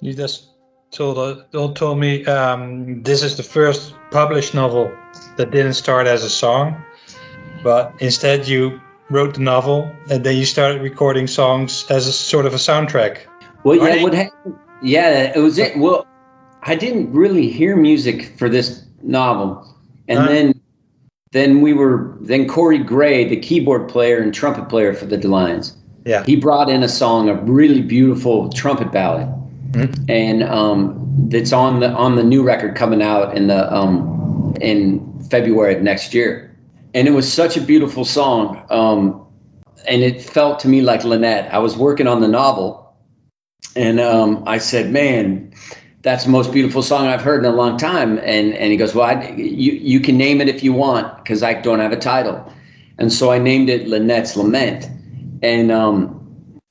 You 0.00 0.14
just 0.14 0.46
told 0.92 1.18
uh, 1.18 1.72
told 1.74 1.98
me 1.98 2.24
um, 2.24 3.02
this 3.02 3.22
is 3.22 3.36
the 3.36 3.42
first 3.42 3.94
published 4.10 4.54
novel 4.54 4.90
that 5.36 5.50
didn't 5.50 5.74
start 5.74 6.06
as 6.06 6.24
a 6.24 6.30
song, 6.30 6.82
but 7.62 7.92
instead 8.00 8.48
you 8.48 8.80
wrote 9.10 9.34
the 9.34 9.40
novel 9.40 9.90
and 10.08 10.24
then 10.24 10.36
you 10.38 10.46
started 10.46 10.80
recording 10.80 11.26
songs 11.26 11.84
as 11.90 12.06
a 12.06 12.12
sort 12.12 12.46
of 12.46 12.54
a 12.54 12.56
soundtrack. 12.56 13.18
Well, 13.64 13.76
yeah, 13.76 13.84
right? 13.84 14.02
what 14.02 14.14
happened? 14.14 14.56
Yeah, 14.82 15.32
it 15.36 15.40
was 15.40 15.58
it. 15.58 15.76
Well, 15.76 16.06
I 16.62 16.76
didn't 16.76 17.12
really 17.12 17.50
hear 17.50 17.76
music 17.76 18.32
for 18.38 18.48
this 18.48 18.82
novel, 19.02 19.76
and 20.08 20.20
uh, 20.20 20.26
then 20.28 20.60
then 21.32 21.60
we 21.60 21.74
were 21.74 22.16
then 22.22 22.48
Cory 22.48 22.78
Gray, 22.78 23.28
the 23.28 23.36
keyboard 23.36 23.86
player 23.86 24.18
and 24.22 24.32
trumpet 24.32 24.70
player 24.70 24.94
for 24.94 25.04
the 25.04 25.18
Lions. 25.28 25.76
Yeah, 26.06 26.24
he 26.24 26.36
brought 26.36 26.70
in 26.70 26.82
a 26.82 26.88
song, 26.88 27.28
a 27.28 27.34
really 27.34 27.82
beautiful 27.82 28.48
trumpet 28.48 28.90
ballad 28.92 29.28
mm-hmm. 29.72 30.10
and 30.10 30.42
um, 30.42 30.96
on 31.52 31.80
the 31.80 31.90
on 31.90 32.16
the 32.16 32.24
new 32.24 32.42
record 32.42 32.76
coming 32.76 33.02
out 33.02 33.36
in 33.36 33.46
the 33.46 33.72
um, 33.72 34.54
in 34.60 35.00
February 35.30 35.74
of 35.74 35.82
next 35.82 36.14
year. 36.14 36.46
And 36.92 37.06
it 37.06 37.12
was 37.12 37.32
such 37.32 37.56
a 37.56 37.60
beautiful 37.60 38.04
song. 38.04 38.64
Um, 38.68 39.24
and 39.86 40.02
it 40.02 40.20
felt 40.20 40.58
to 40.60 40.68
me 40.68 40.82
like 40.82 41.04
Lynette. 41.04 41.52
I 41.52 41.58
was 41.58 41.76
working 41.76 42.06
on 42.06 42.20
the 42.20 42.28
novel, 42.28 42.94
and 43.76 44.00
um, 44.00 44.42
I 44.46 44.58
said, 44.58 44.90
"Man, 44.90 45.52
that's 46.02 46.24
the 46.24 46.30
most 46.30 46.52
beautiful 46.52 46.82
song 46.82 47.06
I've 47.06 47.22
heard 47.22 47.44
in 47.44 47.50
a 47.50 47.54
long 47.54 47.78
time." 47.78 48.18
And 48.18 48.54
and 48.54 48.70
he 48.70 48.76
goes, 48.76 48.94
"Well, 48.94 49.06
I, 49.06 49.30
you 49.30 49.72
you 49.72 50.00
can 50.00 50.18
name 50.18 50.40
it 50.40 50.48
if 50.48 50.62
you 50.62 50.72
want 50.72 51.16
because 51.18 51.42
I 51.42 51.54
don't 51.54 51.80
have 51.80 51.92
a 51.92 51.96
title." 51.96 52.52
And 52.98 53.10
so 53.10 53.30
I 53.30 53.38
named 53.38 53.70
it 53.70 53.88
Lynette's 53.88 54.36
Lament, 54.36 54.86
and 55.42 55.72
um, 55.72 56.19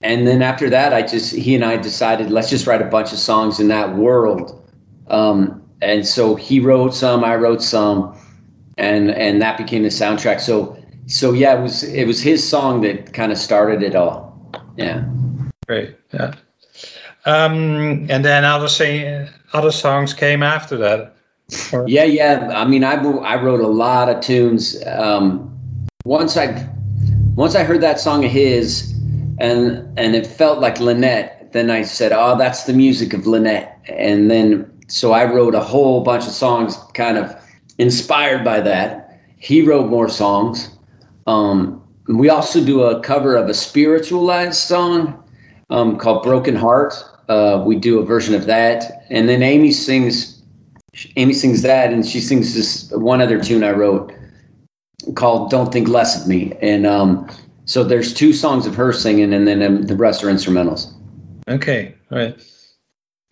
and 0.01 0.25
then 0.25 0.41
after 0.41 0.69
that, 0.69 0.93
I 0.93 1.01
just 1.01 1.35
he 1.35 1.55
and 1.55 1.65
I 1.65 1.77
decided 1.77 2.31
let's 2.31 2.49
just 2.49 2.65
write 2.67 2.81
a 2.81 2.85
bunch 2.85 3.11
of 3.11 3.19
songs 3.19 3.59
in 3.59 3.67
that 3.67 3.95
world. 3.95 4.55
Um, 5.07 5.61
and 5.81 6.05
so 6.07 6.35
he 6.35 6.59
wrote 6.59 6.93
some, 6.93 7.23
I 7.23 7.35
wrote 7.35 7.61
some, 7.61 8.17
and 8.77 9.11
and 9.11 9.41
that 9.41 9.57
became 9.57 9.83
the 9.83 9.89
soundtrack. 9.89 10.39
So 10.39 10.77
so 11.07 11.33
yeah, 11.33 11.57
it 11.57 11.61
was 11.61 11.83
it 11.83 12.05
was 12.05 12.21
his 12.21 12.47
song 12.47 12.81
that 12.81 13.13
kind 13.13 13.31
of 13.31 13.37
started 13.37 13.83
it 13.83 13.95
all. 13.95 14.29
Yeah. 14.77 15.03
Great. 15.67 15.97
Yeah. 16.13 16.35
Um, 17.25 18.07
and 18.09 18.23
then 18.23 18.45
other 18.45 18.69
say 18.69 19.27
other 19.53 19.71
songs 19.71 20.13
came 20.13 20.43
after 20.43 20.77
that. 20.77 21.15
Or? 21.73 21.87
Yeah, 21.87 22.03
yeah. 22.03 22.51
I 22.55 22.65
mean, 22.65 22.83
I 22.83 22.93
I 22.93 23.41
wrote 23.41 23.59
a 23.59 23.67
lot 23.67 24.07
of 24.07 24.21
tunes. 24.21 24.81
Um, 24.85 25.45
once 26.05 26.37
I 26.37 26.69
once 27.35 27.55
I 27.55 27.63
heard 27.63 27.81
that 27.81 27.99
song 27.99 28.23
of 28.23 28.31
his, 28.31 28.98
and 29.39 29.87
and 29.97 30.15
it 30.15 30.27
felt 30.27 30.59
like 30.59 30.79
Lynette. 30.79 31.51
Then 31.51 31.69
I 31.69 31.81
said, 31.81 32.11
"Oh, 32.13 32.37
that's 32.37 32.63
the 32.63 32.73
music 32.73 33.13
of 33.13 33.25
Lynette." 33.25 33.77
And 33.87 34.29
then 34.29 34.69
so 34.87 35.11
I 35.11 35.25
wrote 35.25 35.55
a 35.55 35.61
whole 35.61 36.01
bunch 36.01 36.25
of 36.25 36.31
songs, 36.31 36.77
kind 36.93 37.17
of 37.17 37.35
inspired 37.77 38.43
by 38.43 38.59
that. 38.61 39.19
He 39.37 39.61
wrote 39.61 39.89
more 39.89 40.09
songs. 40.09 40.69
Um, 41.27 41.81
we 42.07 42.29
also 42.29 42.63
do 42.63 42.81
a 42.81 42.99
cover 43.01 43.35
of 43.35 43.49
a 43.49 43.53
spiritualized 43.53 44.55
song 44.55 45.23
um, 45.69 45.97
called 45.97 46.23
"Broken 46.23 46.55
Heart." 46.55 47.03
Uh, 47.29 47.63
we 47.65 47.75
do 47.75 47.99
a 47.99 48.05
version 48.05 48.33
of 48.33 48.45
that, 48.45 49.05
and 49.09 49.29
then 49.29 49.43
Amy 49.43 49.71
sings. 49.71 50.35
Amy 51.15 51.33
sings 51.33 51.61
that, 51.61 51.93
and 51.93 52.05
she 52.05 52.19
sings 52.19 52.55
this 52.55 52.91
one 52.91 53.21
other 53.21 53.41
tune 53.41 53.63
I 53.63 53.71
wrote 53.71 54.11
called 55.15 55.49
"Don't 55.49 55.71
Think 55.71 55.87
Less 55.87 56.21
of 56.21 56.27
Me," 56.27 56.53
and 56.61 56.85
um, 56.85 57.29
so 57.69 57.83
there's 57.83 58.15
two 58.15 58.33
songs 58.33 58.65
of 58.65 58.73
her 58.73 58.91
singing, 58.91 59.31
and 59.31 59.47
then 59.47 59.61
um, 59.61 59.83
the 59.83 59.95
rest 59.95 60.23
are 60.23 60.27
instrumentals. 60.27 60.91
Okay, 61.47 61.93
right. 62.09 62.35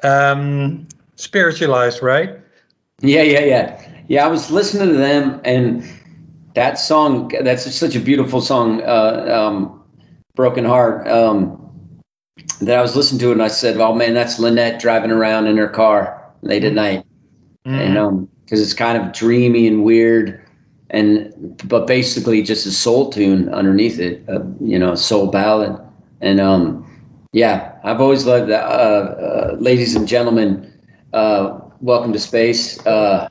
Um, 0.04 0.88
spiritualized, 1.16 2.04
right? 2.04 2.38
Yeah, 3.02 3.24
yeah, 3.24 3.40
yeah, 3.40 3.92
yeah. 4.08 4.24
I 4.24 4.28
was 4.28 4.52
listening 4.52 4.90
to 4.90 4.94
them, 4.94 5.42
and 5.44 5.84
that 6.54 6.78
song. 6.78 7.32
That's 7.42 7.74
such 7.74 7.96
a 7.96 8.00
beautiful 8.00 8.40
song, 8.40 8.84
uh, 8.84 9.26
um, 9.28 9.84
"Broken 10.36 10.66
Heart." 10.66 11.08
Um, 11.08 11.72
that 12.62 12.78
I 12.78 12.82
was 12.84 12.96
listening 12.96 13.20
to 13.22 13.30
it, 13.30 13.34
and 13.34 13.44
I 13.44 13.48
said, 13.48 13.78
"Oh 13.78 13.96
man, 13.96 14.14
that's 14.14 14.38
Lynette 14.38 14.80
driving 14.80 15.10
around 15.10 15.48
in 15.48 15.58
her 15.58 15.68
car 15.68 16.24
late 16.44 16.64
at 16.64 16.74
night," 16.74 17.04
mm-hmm. 17.66 17.74
and 17.74 17.98
um, 17.98 18.30
because 18.46 18.62
it's 18.62 18.76
kind 18.76 19.02
of 19.02 19.14
dreamy 19.14 19.66
and 19.66 19.84
weird 19.84 20.47
and 20.90 21.34
but 21.68 21.88
basically 21.88 22.42
just 22.42 22.66
a 22.66 22.72
soul 22.72 23.10
tune 23.10 23.50
underneath 23.50 24.00
it, 24.00 24.24
uh, 24.30 24.40
you 24.60 24.80
know, 24.80 24.96
soul 24.96 25.28
ballad. 25.28 25.78
And 26.22 26.40
um, 26.40 26.84
yeah, 27.34 27.74
I've 27.84 28.02
always 28.02 28.26
loved 28.26 28.50
that. 28.50 28.64
Uh, 28.64 28.72
uh, 28.72 29.58
ladies 29.60 29.96
and 29.96 30.08
gentlemen, 30.08 30.72
uh, 31.14 31.60
welcome 31.82 32.14
to 32.14 32.20
space. 32.20 32.86
Uh, 32.86 33.30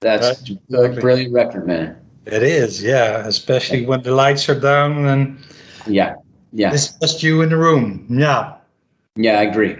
that's 0.00 0.40
exactly. 0.40 0.96
a 0.96 1.00
brilliant 1.00 1.32
record, 1.32 1.66
man. 1.66 1.96
It 2.26 2.42
is, 2.42 2.82
yeah, 2.82 3.26
especially 3.26 3.86
when 3.86 4.02
the 4.02 4.12
lights 4.12 4.48
are 4.48 4.58
down 4.58 5.06
and 5.06 5.38
yeah, 5.86 6.14
yeah, 6.52 6.72
it's 6.72 6.92
just 6.98 7.22
you 7.22 7.42
in 7.42 7.48
the 7.48 7.56
room. 7.56 8.06
Yeah, 8.10 8.54
yeah, 9.16 9.40
I 9.40 9.44
agree. 9.44 9.76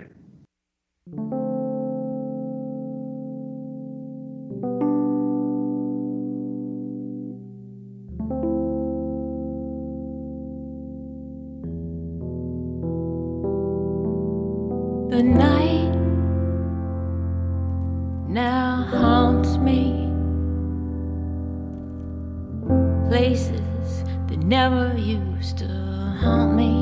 The 15.08 15.22
night 15.22 15.94
now 18.28 18.82
haunts 18.90 19.56
me. 19.56 20.04
Places 23.08 24.04
that 24.28 24.38
never 24.40 24.94
used 24.98 25.56
to 25.58 25.66
haunt 25.66 26.54
me. 26.54 26.74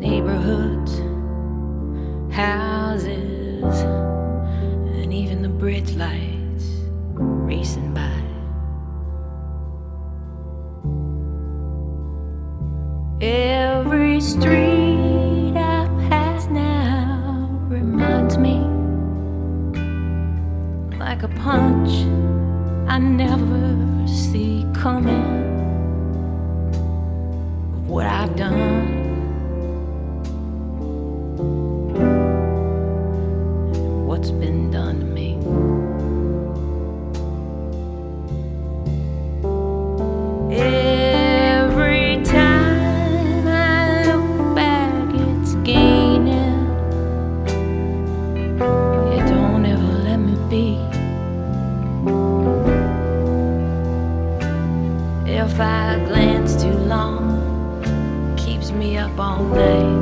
Neighborhoods, 0.00 0.98
houses, 2.34 3.82
and 5.00 5.14
even 5.14 5.42
the 5.42 5.48
bridge 5.48 5.94
lights 5.94 6.66
racing 7.14 7.89
if 55.50 55.60
I 55.60 55.98
glance 56.06 56.62
too 56.62 56.72
long, 56.72 58.36
keeps 58.36 58.70
me 58.70 58.96
up 58.96 59.18
all 59.18 59.42
night, 59.44 59.99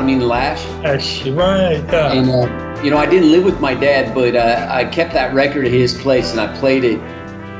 Rum 0.00 0.08
Sodomy 0.08 0.12
and 0.14 0.28
Lash. 0.28 0.64
That's 0.82 1.26
right. 1.28 1.84
Yeah. 1.92 2.12
And 2.12 2.30
uh, 2.30 2.82
you 2.82 2.90
know, 2.90 2.96
I 2.96 3.06
didn't 3.06 3.30
live 3.30 3.44
with 3.44 3.60
my 3.60 3.74
dad, 3.74 4.14
but 4.14 4.34
uh, 4.34 4.66
I 4.70 4.84
kept 4.86 5.12
that 5.12 5.34
record 5.34 5.66
at 5.66 5.72
his 5.72 5.94
place, 5.94 6.30
and 6.32 6.40
I 6.40 6.56
played 6.58 6.84
it 6.84 7.00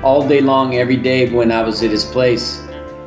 all 0.02 0.26
day 0.26 0.40
long, 0.40 0.76
every 0.76 0.96
day 0.96 1.30
when 1.30 1.52
I 1.52 1.62
was 1.62 1.82
at 1.82 1.90
his 1.90 2.04
place. 2.04 2.58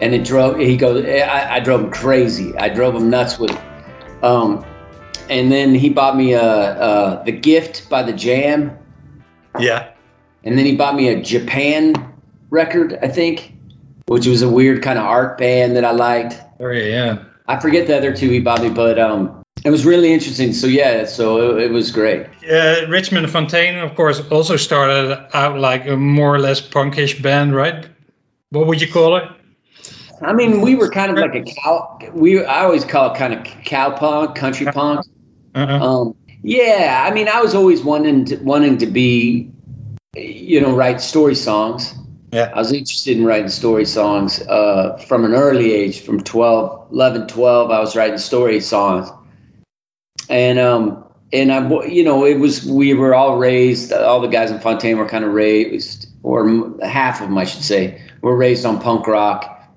And 0.02 0.14
it 0.14 0.24
drove. 0.24 0.60
He 0.60 0.78
goes. 0.78 1.06
I, 1.06 1.56
I 1.56 1.60
drove 1.60 1.82
him 1.82 1.92
crazy. 1.92 2.56
I 2.58 2.70
drove 2.70 2.96
him 2.96 3.10
nuts 3.10 3.40
with 3.40 3.52
it. 3.52 4.24
Um, 4.24 4.66
and 5.30 5.52
then 5.52 5.74
he 5.74 5.90
bought 5.90 6.16
me 6.16 6.34
a, 6.34 6.42
a 6.42 7.24
the 7.26 7.32
gift 7.32 7.90
by 7.90 8.04
the 8.04 8.14
Jam, 8.14 8.78
yeah. 9.60 9.92
and 10.44 10.58
then 10.58 10.66
he 10.66 10.76
bought 10.76 10.96
me 10.96 11.10
a 11.10 11.22
Japan 11.22 11.96
record, 12.50 13.00
I 13.02 13.08
think, 13.08 13.54
which 14.08 14.28
was 14.28 14.42
a 14.42 14.50
weird 14.50 14.84
kind 14.84 15.00
of 15.00 15.06
art 15.06 15.38
band 15.38 15.76
that 15.76 15.86
I 15.86 15.92
liked. 15.92 16.36
Oh, 16.60 16.70
yeah. 16.70 17.24
I 17.48 17.60
forget 17.60 17.88
the 17.88 17.98
other 17.98 18.16
two 18.16 18.30
me, 18.30 18.40
but 18.40 19.00
um, 19.00 19.44
it 19.66 19.70
was 19.70 19.86
really 19.86 20.14
interesting. 20.14 20.54
So 20.54 20.68
yeah, 20.68 21.06
so 21.06 21.58
it, 21.58 21.66
it 21.66 21.72
was 21.72 21.92
great. 21.92 22.28
Uh, 22.50 22.86
Richmond 22.90 23.30
Fontaine, 23.30 23.78
of 23.78 23.96
course, 23.96 24.22
also 24.30 24.58
started 24.58 25.18
out 25.34 25.60
like 25.60 25.88
a 25.88 25.98
more 25.98 26.34
or 26.34 26.40
less 26.40 26.62
punkish 26.62 27.22
band, 27.22 27.56
right? 27.56 27.88
What 28.50 28.68
would 28.68 28.82
you 28.82 28.92
call 28.92 29.18
it? 29.18 29.24
I 30.22 30.32
mean, 30.34 30.62
we 30.62 30.76
were 30.76 30.90
kind 30.90 31.12
of 31.12 31.18
like 31.18 31.36
a 31.36 31.44
cow. 31.44 32.00
We 32.14 32.44
I 32.46 32.64
always 32.64 32.86
call 32.86 33.14
it 33.14 33.18
kind 33.18 33.34
of 33.34 33.44
cow 33.66 33.92
punk, 33.92 34.36
country 34.36 34.68
punk. 34.68 35.06
Uh-huh. 35.56 35.74
Um, 35.74 36.16
yeah, 36.44 37.06
I 37.10 37.14
mean, 37.14 37.28
I 37.28 37.42
was 37.42 37.56
always 37.56 37.84
wanting 37.84 38.26
to, 38.26 38.38
wanting 38.38 38.78
to 38.80 38.86
be, 38.86 39.50
you 40.16 40.62
know, 40.62 40.76
write 40.76 41.02
story 41.02 41.36
songs. 41.36 41.94
Yeah. 42.34 42.52
I 42.52 42.58
was 42.58 42.74
interested 42.74 43.16
in 43.16 43.26
writing 43.26 43.48
story 43.48 43.86
songs 43.86 44.42
uh, 44.48 44.98
from 45.08 45.24
an 45.24 45.34
early 45.34 45.72
age, 45.72 46.02
from 46.02 46.20
12, 46.20 46.92
11, 46.92 47.28
12, 47.28 47.70
I 47.70 47.80
was 47.80 47.96
writing 47.96 48.18
story 48.18 48.60
songs. 48.60 49.08
And, 50.30 50.58
um, 50.58 51.04
and 51.32 51.52
I, 51.52 51.86
you 51.86 52.04
know, 52.04 52.26
it 52.26 52.40
was, 52.40 52.66
we 52.66 52.96
were 52.96 53.14
all 53.14 53.38
raised, 53.38 53.94
all 53.94 54.20
the 54.20 54.28
guys 54.28 54.50
in 54.50 54.60
Fontaine 54.60 54.98
were 54.98 55.08
kind 55.08 55.24
of 55.24 55.32
raised, 55.32 56.08
or 56.24 56.76
half 56.82 57.22
of 57.22 57.28
them, 57.28 57.38
I 57.38 57.44
should 57.44 57.62
say, 57.62 58.02
were 58.22 58.36
raised 58.36 58.66
on 58.66 58.82
punk 58.82 59.06
rock. 59.06 59.72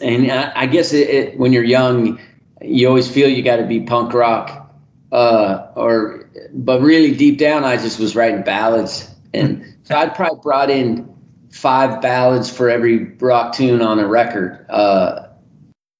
And 0.00 0.28
I, 0.28 0.50
I 0.56 0.66
guess 0.66 0.92
it, 0.92 1.08
it, 1.08 1.38
when 1.38 1.52
you're 1.52 1.62
young, 1.62 2.18
you 2.62 2.88
always 2.88 3.08
feel 3.08 3.28
you 3.28 3.44
got 3.44 3.58
to 3.58 3.66
be 3.66 3.80
punk 3.80 4.12
rock, 4.12 4.74
uh, 5.12 5.68
or, 5.76 6.28
but 6.52 6.80
really 6.80 7.14
deep 7.14 7.38
down, 7.38 7.62
I 7.62 7.76
just 7.76 8.00
was 8.00 8.16
writing 8.16 8.42
ballads. 8.42 9.08
And 9.32 9.64
so 9.84 9.94
I'd 9.94 10.16
probably 10.16 10.40
brought 10.42 10.68
in 10.68 11.09
five 11.50 12.00
ballads 12.00 12.54
for 12.54 12.70
every 12.70 13.04
rock 13.16 13.54
tune 13.54 13.82
on 13.82 13.98
a 13.98 14.06
record. 14.06 14.64
Uh, 14.68 15.26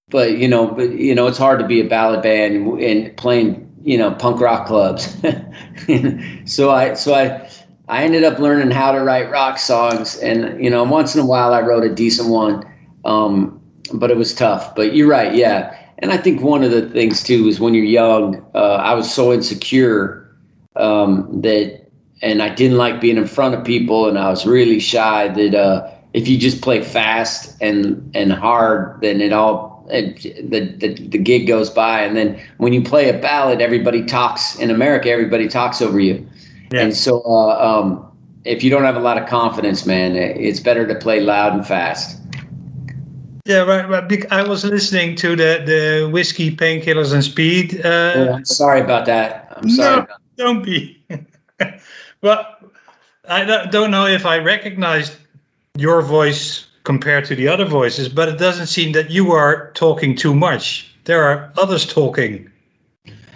but 0.09 0.39
you 0.39 0.49
know, 0.49 0.69
but 0.69 0.91
you 0.93 1.15
know, 1.15 1.27
it's 1.27 1.39
hard 1.39 1.61
to 1.61 1.67
be 1.67 1.81
a 1.81 1.89
ballad 1.89 2.23
band 2.23 2.81
and, 2.81 3.17
playing, 3.17 3.71
you 3.85 3.97
know, 3.97 4.13
punk 4.13 4.41
rock 4.41 4.67
clubs. 4.67 5.17
so 6.45 6.71
I, 6.71 6.95
so 6.95 7.15
I, 7.15 7.49
I 7.89 8.05
ended 8.05 8.25
up 8.25 8.39
learning 8.39 8.71
how 8.71 8.93
to 8.93 9.01
write 9.01 9.31
rock 9.31 9.59
songs, 9.59 10.17
and 10.19 10.63
you 10.63 10.71
know, 10.71 10.85
once 10.85 11.15
in 11.15 11.21
a 11.21 11.27
while 11.27 11.53
I 11.53 11.61
wrote 11.61 11.85
a 11.85 11.95
decent 11.95 12.29
one, 12.29 12.65
um, 13.05 13.61
but 13.93 14.11
it 14.11 14.17
was 14.17 14.35
tough. 14.35 14.75
But 14.75 14.95
you're 14.95 15.09
right, 15.09 15.35
yeah. 15.35 15.77
And 15.99 16.13
I 16.13 16.17
think 16.17 16.41
one 16.41 16.65
of 16.65 16.71
the 16.71 16.89
things 16.89 17.23
too 17.23 17.47
is 17.47 17.61
when 17.61 17.75
you're 17.75 17.85
young, 17.85 18.45
uh, 18.55 18.77
I 18.77 18.95
was 18.95 19.13
so 19.13 19.33
insecure 19.33 20.35
um, 20.77 21.43
that 21.43 21.80
and 22.23 22.43
I 22.43 22.55
didn't 22.55 22.77
like 22.77 23.01
being 23.01 23.17
in 23.17 23.27
front 23.27 23.55
of 23.55 23.65
people, 23.65 24.09
and 24.09 24.19
I 24.19 24.29
was 24.29 24.47
really 24.47 24.81
shy. 24.81 25.29
That 25.29 25.55
uh, 25.55 25.91
if 26.13 26.29
you 26.29 26.39
just 26.39 26.63
play 26.63 26.83
fast 26.83 27.57
and 27.61 28.11
and 28.15 28.33
hard, 28.33 29.01
then 29.01 29.21
it 29.21 29.33
all 29.33 29.87
it, 29.91 30.23
the, 30.51 30.61
the 30.61 30.95
the 31.09 31.19
gig 31.19 31.47
goes 31.47 31.71
by. 31.71 32.01
And 32.03 32.17
then 32.17 32.41
when 32.59 32.73
you 32.73 32.83
play 32.83 33.09
a 33.09 33.19
ballad, 33.19 33.61
everybody 33.61 34.05
talks 34.05 34.57
in 34.59 34.71
America. 34.71 35.11
Everybody 35.11 35.49
talks 35.49 35.81
over 35.83 35.99
you, 36.01 36.27
Yeah. 36.73 36.83
and 36.83 36.97
so 36.97 37.23
uh, 37.23 37.57
um, 37.59 38.07
if 38.45 38.63
you 38.63 38.71
don't 38.71 38.85
have 38.85 38.97
a 38.97 39.01
lot 39.01 39.19
of 39.21 39.29
confidence, 39.29 39.87
man, 39.87 40.17
it's 40.17 40.61
better 40.61 40.87
to 40.87 40.95
play 40.95 41.21
loud 41.21 41.53
and 41.55 41.67
fast. 41.67 42.19
Yeah, 43.47 43.61
right. 43.65 43.89
right. 43.89 44.33
I 44.33 44.47
was 44.47 44.65
listening 44.65 45.17
to 45.17 45.35
the 45.35 45.63
the 45.65 46.11
whiskey, 46.13 46.55
painkillers, 46.55 47.13
and 47.13 47.25
speed. 47.25 47.81
Uh, 47.85 48.13
Oh, 48.15 48.33
I'm 48.35 48.45
sorry 48.45 48.81
about 48.81 49.07
that. 49.07 49.53
I'm 49.57 49.69
sorry. 49.71 50.03
No, 50.03 50.07
don't 50.37 50.63
be. 50.63 51.03
well, 52.23 52.47
I 53.29 53.45
don't- 53.45 53.71
don't 53.71 53.91
know 53.91 54.07
if 54.07 54.27
I 54.27 54.39
recognized 54.39 55.13
your 55.77 56.03
voice 56.03 56.67
compared 56.85 57.25
to 57.27 57.35
the 57.35 57.49
other 57.49 57.65
voices, 57.65 58.09
but 58.09 58.29
it 58.29 58.39
doesn't 58.39 58.67
seem 58.67 58.93
that 58.93 59.11
you 59.11 59.33
are 59.33 59.71
talking 59.75 60.15
too 60.17 60.35
much. 60.35 60.91
There 61.05 61.23
are 61.23 61.51
others 61.59 61.87
talking. 61.87 62.47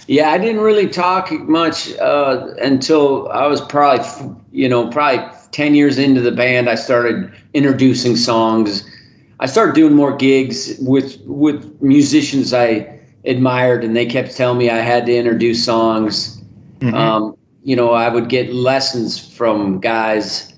Yeah, 0.07 0.31
I 0.31 0.39
didn't 0.39 0.61
really 0.61 0.89
talk 0.89 1.31
much 1.33 1.97
uh, 1.99 2.49
until 2.61 3.29
I 3.31 3.47
was 3.47 3.61
probably, 3.63 4.35
you 4.53 4.69
know, 4.69 4.89
probably 4.89 5.25
10 5.53 5.75
years 5.75 5.99
into 5.99 6.21
the 6.21 6.33
band. 6.33 6.69
I 6.69 6.75
started 6.75 7.31
introducing 7.55 8.17
songs. 8.17 8.85
I 9.41 9.47
started 9.47 9.75
doing 9.75 9.95
more 9.95 10.15
gigs 10.15 10.75
with 10.81 11.19
with 11.27 11.71
musicians 11.81 12.53
I 12.53 12.87
admired, 13.25 13.83
and 13.85 13.97
they 13.97 14.07
kept 14.07 14.37
telling 14.37 14.59
me 14.59 14.69
I 14.71 14.79
had 14.79 15.07
to 15.07 15.15
introduce 15.17 15.65
songs. 15.65 16.41
Um, 16.95 17.37
you 17.65 17.77
know, 17.77 17.93
I 17.93 18.09
would 18.09 18.29
get 18.31 18.53
lessons 18.55 19.19
from 19.19 19.81
guys 19.81 20.55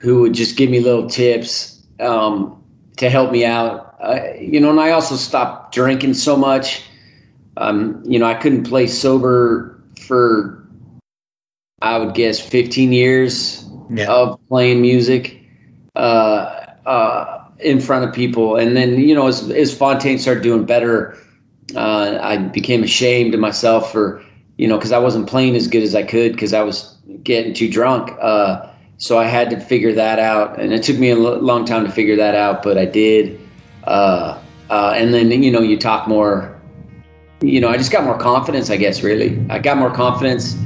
who 0.00 0.20
would 0.22 0.34
just 0.34 0.56
give 0.56 0.70
me 0.70 0.80
little 0.80 1.08
tips 1.08 1.82
um, 2.00 2.62
to 2.98 3.10
help 3.10 3.32
me 3.32 3.44
out. 3.46 3.94
Uh, 4.00 4.20
you 4.40 4.60
know, 4.60 4.70
and 4.70 4.80
I 4.80 4.90
also 4.90 5.16
stopped 5.16 5.74
drinking 5.74 6.14
so 6.14 6.36
much 6.36 6.84
um, 7.56 8.02
you 8.06 8.18
know, 8.18 8.26
I 8.26 8.34
couldn't 8.34 8.64
play 8.64 8.86
sober 8.86 9.78
for, 10.00 10.64
I 11.82 11.98
would 11.98 12.14
guess, 12.14 12.40
15 12.40 12.92
years 12.92 13.64
Yeah. 13.90 14.06
of 14.08 14.38
playing 14.48 14.80
music 14.80 15.40
uh, 15.96 16.64
uh, 16.86 17.44
in 17.60 17.80
front 17.80 18.04
of 18.08 18.14
people. 18.14 18.56
And 18.56 18.76
then, 18.76 18.98
you 19.00 19.14
know, 19.14 19.26
as, 19.28 19.50
as 19.50 19.76
Fontaine 19.76 20.18
started 20.18 20.42
doing 20.42 20.64
better, 20.64 21.16
uh, 21.74 22.18
I 22.22 22.36
became 22.38 22.82
ashamed 22.82 23.34
of 23.34 23.40
myself 23.40 23.92
for, 23.92 24.22
you 24.58 24.68
know, 24.68 24.76
because 24.76 24.92
I 24.92 24.98
wasn't 24.98 25.26
playing 25.26 25.56
as 25.56 25.66
good 25.66 25.82
as 25.82 25.94
I 25.94 26.02
could 26.02 26.32
because 26.32 26.52
I 26.52 26.62
was 26.62 26.94
getting 27.22 27.54
too 27.54 27.70
drunk. 27.70 28.14
Uh, 28.20 28.68
so 28.98 29.18
I 29.18 29.24
had 29.24 29.48
to 29.50 29.58
figure 29.58 29.94
that 29.94 30.18
out. 30.18 30.60
And 30.60 30.72
it 30.72 30.82
took 30.82 30.98
me 30.98 31.10
a 31.10 31.16
l- 31.16 31.40
long 31.40 31.64
time 31.64 31.86
to 31.86 31.90
figure 31.90 32.16
that 32.16 32.34
out, 32.34 32.62
but 32.62 32.76
I 32.76 32.84
did. 32.84 33.40
Uh, 33.84 34.38
uh, 34.68 34.92
and 34.94 35.14
then, 35.14 35.30
you 35.42 35.50
know, 35.50 35.62
you 35.62 35.78
talk 35.78 36.06
more 36.06 36.58
you 37.40 37.60
know, 37.60 37.68
I 37.68 37.76
just 37.76 37.92
got 37.92 38.04
more 38.04 38.18
confidence, 38.18 38.70
I 38.70 38.76
guess, 38.76 39.02
really. 39.02 39.40
I 39.48 39.58
got 39.58 39.78
more 39.78 39.92
confidence, 39.92 40.56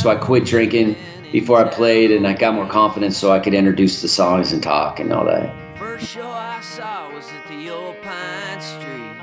so 0.00 0.10
I 0.10 0.14
quit 0.14 0.44
drinking 0.44 0.96
before 1.32 1.58
I 1.64 1.68
played, 1.68 2.12
and 2.12 2.26
I 2.26 2.34
got 2.34 2.54
more 2.54 2.68
confidence 2.68 3.16
so 3.16 3.32
I 3.32 3.40
could 3.40 3.54
introduce 3.54 4.00
the 4.02 4.08
songs 4.08 4.52
and 4.52 4.62
talk 4.62 5.00
and 5.00 5.12
all 5.12 5.24
that. 5.24 5.52
First 5.78 6.08
show 6.08 6.28
I 6.28 6.60
saw 6.60 7.12
was 7.12 7.26
at 7.30 7.48
the 7.48 7.70
old 7.70 8.00
Pine 8.02 8.60
Street. 8.60 9.16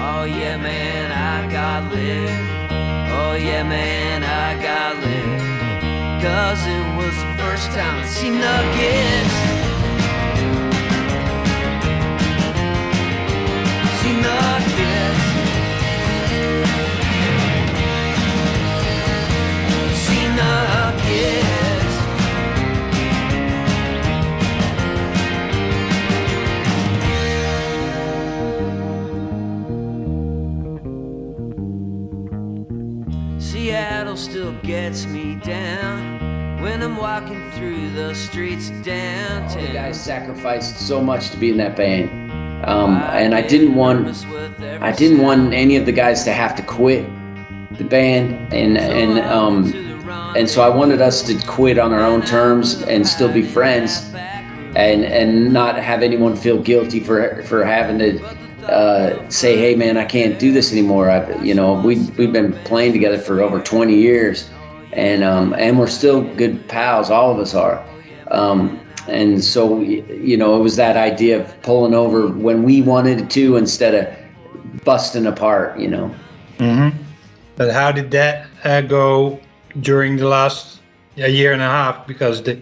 Oh 0.00 0.24
yeah, 0.24 0.56
man, 0.56 0.97
I 1.36 1.46
got 1.52 1.92
lit. 1.92 2.30
Oh 3.18 3.34
yeah, 3.34 3.62
man, 3.62 4.22
I 4.24 4.48
got 4.62 4.96
lit. 5.04 6.22
Cause 6.22 6.60
it 6.66 6.86
was 6.96 7.14
the 7.22 7.34
first 7.42 7.66
time 7.72 8.02
I 8.02 8.06
seen 8.06 8.40
Nuggets. 8.40 9.57
Sacrificed 40.08 40.78
so 40.78 41.02
much 41.02 41.28
to 41.28 41.36
be 41.36 41.50
in 41.50 41.58
that 41.58 41.76
band, 41.76 42.08
um, 42.64 42.96
and 43.12 43.34
I 43.34 43.42
didn't 43.42 43.74
want 43.74 44.08
I 44.80 44.90
didn't 44.90 45.20
want 45.20 45.52
any 45.52 45.76
of 45.76 45.84
the 45.84 45.92
guys 45.92 46.24
to 46.24 46.32
have 46.32 46.56
to 46.56 46.62
quit 46.62 47.04
the 47.72 47.84
band, 47.84 48.52
and 48.52 48.78
and 48.78 49.18
um, 49.18 49.70
and 50.34 50.48
so 50.48 50.62
I 50.62 50.70
wanted 50.74 51.02
us 51.02 51.22
to 51.24 51.34
quit 51.46 51.78
on 51.78 51.92
our 51.92 52.00
own 52.00 52.22
terms 52.22 52.80
and 52.84 53.06
still 53.06 53.30
be 53.30 53.42
friends, 53.42 54.10
and 54.76 55.04
and 55.04 55.52
not 55.52 55.76
have 55.76 56.02
anyone 56.02 56.36
feel 56.36 56.58
guilty 56.58 57.00
for 57.00 57.42
for 57.42 57.62
having 57.62 57.98
to 57.98 58.10
uh, 58.66 59.28
say, 59.28 59.58
hey 59.58 59.74
man, 59.76 59.98
I 59.98 60.06
can't 60.06 60.38
do 60.38 60.52
this 60.52 60.72
anymore. 60.72 61.10
I, 61.10 61.20
you 61.42 61.54
know, 61.54 61.74
we 61.74 61.96
we've 62.16 62.32
been 62.32 62.54
playing 62.64 62.92
together 62.94 63.18
for 63.18 63.42
over 63.42 63.60
20 63.60 63.94
years, 63.94 64.48
and 64.94 65.22
um, 65.22 65.54
and 65.58 65.78
we're 65.78 65.86
still 65.86 66.22
good 66.34 66.66
pals. 66.66 67.10
All 67.10 67.30
of 67.30 67.38
us 67.38 67.54
are, 67.54 67.84
Um, 68.30 68.80
and 69.08 69.42
so, 69.42 69.80
you 69.80 70.36
know, 70.36 70.58
it 70.58 70.62
was 70.62 70.76
that 70.76 70.96
idea 70.96 71.40
of 71.40 71.62
pulling 71.62 71.94
over 71.94 72.28
when 72.28 72.62
we 72.62 72.82
wanted 72.82 73.30
to 73.30 73.56
instead 73.56 73.94
of 73.94 74.84
busting 74.84 75.26
apart, 75.26 75.78
you 75.78 75.88
know. 75.88 76.14
Mm-hmm. 76.58 76.96
But 77.56 77.72
how 77.72 77.90
did 77.92 78.10
that 78.12 78.46
uh, 78.64 78.82
go 78.82 79.40
during 79.80 80.16
the 80.16 80.28
last 80.28 80.80
a 81.16 81.28
year 81.28 81.52
and 81.52 81.62
a 81.62 81.66
half? 81.66 82.06
Because 82.06 82.42
the, 82.42 82.60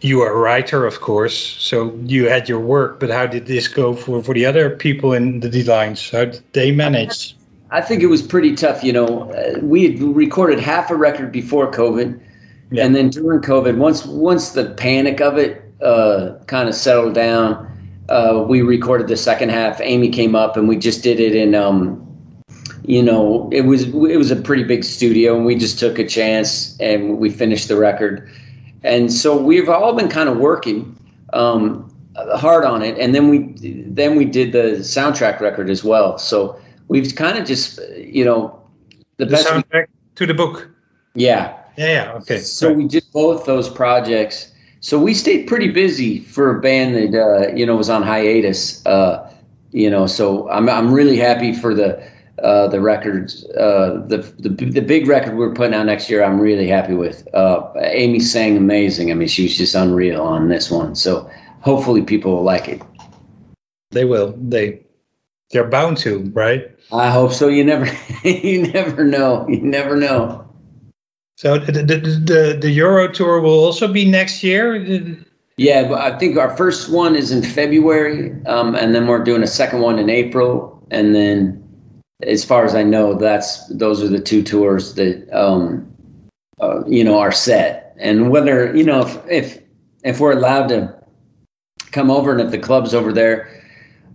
you 0.00 0.20
are 0.20 0.32
a 0.32 0.36
writer, 0.36 0.86
of 0.86 1.00
course, 1.00 1.36
so 1.36 1.94
you 2.04 2.28
had 2.28 2.48
your 2.48 2.60
work. 2.60 3.00
But 3.00 3.10
how 3.10 3.26
did 3.26 3.46
this 3.46 3.68
go 3.68 3.94
for, 3.94 4.22
for 4.22 4.34
the 4.34 4.46
other 4.46 4.70
people 4.70 5.12
in 5.12 5.40
the 5.40 5.48
Delines? 5.48 6.10
How 6.10 6.26
did 6.26 6.42
they 6.52 6.72
manage? 6.72 7.36
I 7.70 7.80
think 7.80 8.02
it 8.02 8.06
was 8.06 8.22
pretty 8.22 8.56
tough. 8.56 8.82
You 8.82 8.92
know, 8.92 9.30
uh, 9.32 9.58
we 9.62 9.84
had 9.84 10.02
recorded 10.02 10.58
half 10.58 10.90
a 10.90 10.96
record 10.96 11.30
before 11.30 11.70
COVID, 11.70 12.20
Yeah. 12.70 12.84
and 12.86 12.94
then 12.94 13.10
during 13.10 13.40
COVID, 13.40 13.76
once 13.78 14.04
once 14.06 14.50
the 14.50 14.70
panic 14.70 15.20
of 15.20 15.38
it 15.38 15.62
uh, 15.82 16.34
kind 16.46 16.68
of 16.68 16.74
settled 16.74 17.14
down, 17.14 17.66
uh, 18.08 18.44
we 18.48 18.62
recorded 18.62 19.08
the 19.08 19.16
second 19.16 19.50
half. 19.50 19.80
Amy 19.80 20.08
came 20.08 20.34
up, 20.34 20.56
and 20.56 20.68
we 20.68 20.76
just 20.76 21.02
did 21.02 21.18
it 21.20 21.34
in. 21.34 21.54
Um, 21.54 22.06
you 22.84 23.02
know, 23.02 23.48
it 23.52 23.62
was 23.62 23.84
it 23.84 24.16
was 24.16 24.30
a 24.30 24.36
pretty 24.36 24.62
big 24.64 24.84
studio, 24.84 25.36
and 25.36 25.44
we 25.44 25.54
just 25.54 25.78
took 25.78 25.98
a 25.98 26.06
chance, 26.06 26.78
and 26.80 27.18
we 27.18 27.28
finished 27.30 27.68
the 27.68 27.76
record. 27.76 28.28
And 28.82 29.12
so 29.12 29.36
we've 29.36 29.68
all 29.68 29.94
been 29.94 30.08
kind 30.08 30.28
of 30.28 30.38
working 30.38 30.96
um, 31.34 31.92
hard 32.36 32.64
on 32.64 32.82
it, 32.82 32.96
and 32.98 33.14
then 33.14 33.28
we 33.28 33.52
then 33.86 34.16
we 34.16 34.24
did 34.24 34.52
the 34.52 34.78
soundtrack 34.80 35.40
record 35.40 35.68
as 35.70 35.84
well. 35.84 36.18
So 36.18 36.58
we've 36.88 37.14
kind 37.14 37.36
of 37.38 37.46
just 37.46 37.78
you 37.96 38.24
know 38.24 38.58
the, 39.18 39.26
The 39.26 39.30
best 39.32 39.50
we- 39.54 39.60
soundtrack 39.62 39.86
to 40.16 40.26
the 40.26 40.34
book. 40.34 40.68
yeah 41.14 41.56
Yeah, 41.76 41.86
yeah, 41.86 42.12
okay. 42.14 42.38
so 42.38 42.68
right. 42.68 42.76
we 42.76 42.88
did 42.88 43.04
both 43.12 43.46
those 43.46 43.68
projects 43.68 44.50
so 44.80 44.98
we 44.98 45.12
stayed 45.12 45.46
pretty 45.46 45.68
busy 45.68 46.20
for 46.20 46.56
a 46.56 46.60
band 46.60 46.94
that 46.94 47.14
uh, 47.14 47.54
you 47.54 47.64
know 47.66 47.76
was 47.76 47.90
on 47.90 48.02
hiatus 48.02 48.84
uh, 48.86 49.30
you 49.72 49.88
know 49.90 50.06
so 50.06 50.48
i'm, 50.50 50.68
I'm 50.68 50.92
really 50.92 51.16
happy 51.16 51.52
for 51.52 51.74
the 51.74 52.02
uh, 52.42 52.68
the 52.68 52.80
records 52.80 53.44
uh, 53.50 54.02
the, 54.08 54.18
the 54.38 54.48
the 54.48 54.80
big 54.80 55.06
record 55.06 55.36
we're 55.36 55.52
putting 55.52 55.74
out 55.74 55.86
next 55.86 56.08
year 56.08 56.24
i'm 56.24 56.40
really 56.40 56.66
happy 56.66 56.94
with 56.94 57.28
uh, 57.34 57.70
amy 57.76 58.20
sang 58.20 58.56
amazing 58.56 59.10
i 59.10 59.14
mean 59.14 59.28
she 59.28 59.44
was 59.44 59.56
just 59.56 59.74
unreal 59.74 60.22
on 60.22 60.48
this 60.48 60.70
one 60.70 60.94
so 60.94 61.30
hopefully 61.60 62.02
people 62.02 62.34
will 62.34 62.42
like 62.42 62.68
it 62.68 62.82
they 63.92 64.04
will. 64.04 64.34
They 64.38 64.82
they're 65.50 65.66
bound 65.66 65.98
to, 65.98 66.20
right? 66.32 66.70
i 66.92 67.10
hope 67.10 67.32
so 67.32 67.48
you 67.48 67.62
never 67.62 67.86
you 68.24 68.66
never 68.72 69.04
know 69.04 69.46
you 69.48 69.60
never 69.60 69.96
know 69.96 70.49
So 71.40 71.56
the 71.56 71.72
the, 71.72 71.96
the 71.96 72.58
the 72.60 72.70
Euro 72.72 73.10
tour 73.10 73.40
will 73.40 73.64
also 73.64 73.88
be 73.88 74.04
next 74.04 74.42
year. 74.42 74.76
Yeah, 75.56 75.88
but 75.88 75.98
I 75.98 76.18
think 76.18 76.36
our 76.36 76.54
first 76.54 76.90
one 76.90 77.16
is 77.16 77.32
in 77.32 77.42
February, 77.42 78.30
um, 78.44 78.74
and 78.74 78.94
then 78.94 79.06
we're 79.06 79.24
doing 79.24 79.42
a 79.42 79.46
second 79.46 79.80
one 79.80 79.98
in 79.98 80.10
April, 80.10 80.86
and 80.90 81.14
then, 81.14 81.66
as 82.22 82.44
far 82.44 82.66
as 82.66 82.74
I 82.74 82.82
know, 82.82 83.14
that's 83.14 83.66
those 83.68 84.02
are 84.02 84.08
the 84.08 84.20
two 84.20 84.42
tours 84.42 84.96
that 84.96 85.26
um, 85.32 85.90
uh, 86.60 86.84
you 86.86 87.02
know 87.02 87.18
are 87.18 87.32
set. 87.32 87.96
And 87.98 88.28
whether 88.30 88.76
you 88.76 88.84
know 88.84 89.00
if 89.00 89.18
if 89.26 89.62
if 90.04 90.20
we're 90.20 90.32
allowed 90.32 90.68
to 90.68 90.94
come 91.90 92.10
over, 92.10 92.32
and 92.32 92.42
if 92.42 92.50
the 92.50 92.58
clubs 92.58 92.92
over 92.92 93.14
there 93.14 93.59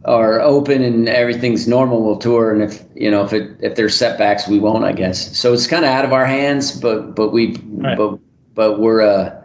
are 0.06 0.40
open 0.42 0.82
and 0.84 1.10
everything's 1.10 1.68
normal, 1.68 2.04
we'll 2.04 2.18
tour. 2.18 2.52
And 2.54 2.62
if 2.62 2.84
you 2.96 3.10
know 3.12 3.24
if 3.24 3.34
it 3.34 3.52
if 3.62 3.76
there's 3.76 3.96
setbacks, 3.96 4.48
we 4.48 4.60
won't. 4.60 4.84
I 4.84 4.94
guess. 4.94 5.38
So 5.38 5.54
it's 5.54 5.68
kind 5.68 5.84
of 5.86 5.92
out 5.92 6.06
of 6.06 6.14
our 6.14 6.26
hands, 6.26 6.72
but 6.80 7.16
but 7.16 7.30
we 7.32 7.56
Right. 7.66 7.98
but 7.98 8.20
but 8.54 8.80
we're 8.80 9.02
uh 9.02 9.36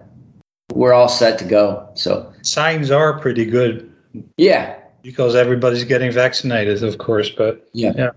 we're 0.73 0.92
all 0.92 1.09
set 1.09 1.38
to 1.40 1.44
go. 1.44 1.88
So 1.94 2.33
Signs 2.42 2.90
are 2.90 3.18
pretty 3.18 3.44
good 3.44 3.90
yeah, 4.37 4.75
because 5.03 5.35
everybody's 5.37 5.85
getting 5.85 6.11
vaccinated, 6.11 6.83
of 6.83 6.99
course. 6.99 7.31
But 7.31 7.68
Yeah. 7.73 7.92
yeah, 7.96 8.11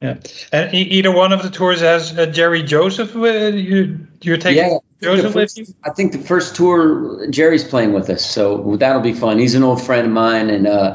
yeah. 0.00 0.14
And 0.52 0.72
e- 0.74 0.82
either 0.82 1.10
one 1.12 1.32
of 1.32 1.42
the 1.42 1.50
tours 1.50 1.80
has 1.80 2.16
uh, 2.18 2.26
Jerry 2.26 2.62
Joseph. 2.62 3.14
With, 3.14 3.54
you 3.54 3.98
you're 4.22 4.36
taking 4.36 4.64
yeah. 4.72 4.78
Joseph 5.02 5.22
The 5.22 5.26
with 5.28 5.34
first- 5.34 5.58
you. 5.58 5.66
I 5.84 5.90
think 5.90 6.12
the 6.12 6.18
first 6.18 6.54
tour 6.56 7.26
Jerry's 7.30 7.64
playing 7.64 7.92
with 7.94 8.08
us, 8.10 8.24
so 8.24 8.76
that'll 8.78 9.02
be 9.02 9.12
fun. 9.14 9.38
He's 9.38 9.54
an 9.54 9.62
old 9.62 9.82
friend 9.82 10.06
of 10.06 10.12
mine, 10.12 10.50
and 10.50 10.66
uh, 10.66 10.94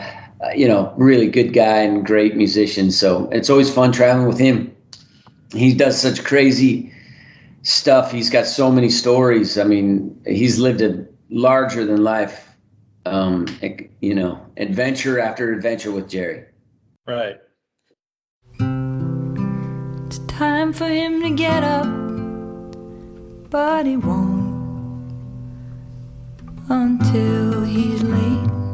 you 0.54 0.68
know, 0.68 0.94
really 0.98 1.28
good 1.28 1.54
guy 1.54 1.78
and 1.78 2.06
great 2.06 2.36
musician. 2.36 2.92
So 2.92 3.30
it's 3.32 3.50
always 3.50 3.74
fun 3.74 3.92
traveling 3.92 4.28
with 4.28 4.40
him. 4.40 4.76
He 5.54 5.74
does 5.74 6.00
such 6.00 6.24
crazy 6.24 6.92
stuff. 7.64 8.12
He's 8.12 8.30
got 8.30 8.46
so 8.46 8.72
many 8.72 8.90
stories. 8.90 9.58
I 9.58 9.64
mean, 9.64 10.20
he's 10.26 10.60
lived 10.60 10.82
a 10.82 11.06
larger 11.30 11.86
than 11.86 12.04
life, 12.04 12.50
um, 13.06 13.48
you 14.02 14.14
know, 14.14 14.40
adventure 14.58 15.20
after 15.20 15.52
adventure 15.54 15.92
with 15.92 16.10
Jerry. 16.10 16.46
Right. 17.08 17.38
It's 20.06 20.20
time 20.28 20.74
for 20.74 20.88
him 20.88 21.22
to 21.22 21.30
get 21.32 21.64
up, 21.64 21.88
but 23.50 23.86
he 23.86 23.98
won't 23.98 24.56
until 26.70 27.64
he's 27.64 28.04
late. 28.04 28.65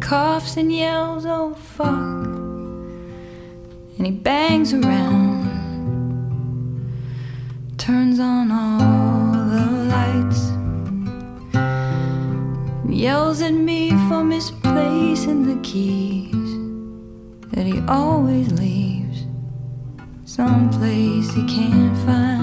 Coughs 0.00 0.56
and 0.56 0.72
yells, 0.72 1.24
oh 1.26 1.54
fuck. 1.54 1.88
And 3.96 4.06
he 4.06 4.10
bangs 4.10 4.72
around, 4.72 5.44
turns 7.78 8.18
on 8.18 8.50
all 8.50 9.32
the 9.54 9.66
lights, 9.94 10.50
yells 12.88 13.42
at 13.42 13.52
me 13.52 13.90
for 14.08 14.24
misplacing 14.24 15.46
the 15.46 15.60
keys 15.62 16.30
that 17.52 17.66
he 17.66 17.80
always 17.86 18.50
leaves 18.52 19.26
someplace 20.24 21.30
he 21.34 21.44
can't 21.46 21.96
find. 21.98 22.40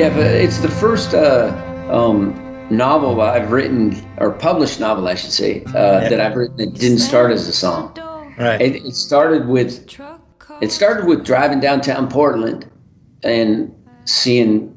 Yeah, 0.00 0.08
but 0.08 0.28
it's 0.28 0.56
the 0.60 0.70
first 0.70 1.12
uh, 1.12 1.52
um, 1.90 2.32
novel 2.70 3.20
I've 3.20 3.52
written, 3.52 4.02
or 4.16 4.32
published 4.32 4.80
novel, 4.80 5.06
I 5.06 5.14
should 5.14 5.30
say, 5.30 5.62
uh, 5.74 6.08
that 6.08 6.18
I've 6.18 6.36
written 6.36 6.56
that 6.56 6.72
didn't 6.72 7.00
start 7.00 7.30
as 7.32 7.46
a 7.46 7.52
song. 7.52 7.94
Right. 8.38 8.62
It, 8.62 8.76
it 8.76 8.94
started 8.96 9.46
with 9.46 9.94
it 10.62 10.72
started 10.72 11.04
with 11.04 11.26
driving 11.26 11.60
downtown 11.60 12.08
Portland 12.08 12.66
and 13.24 13.74
seeing 14.06 14.74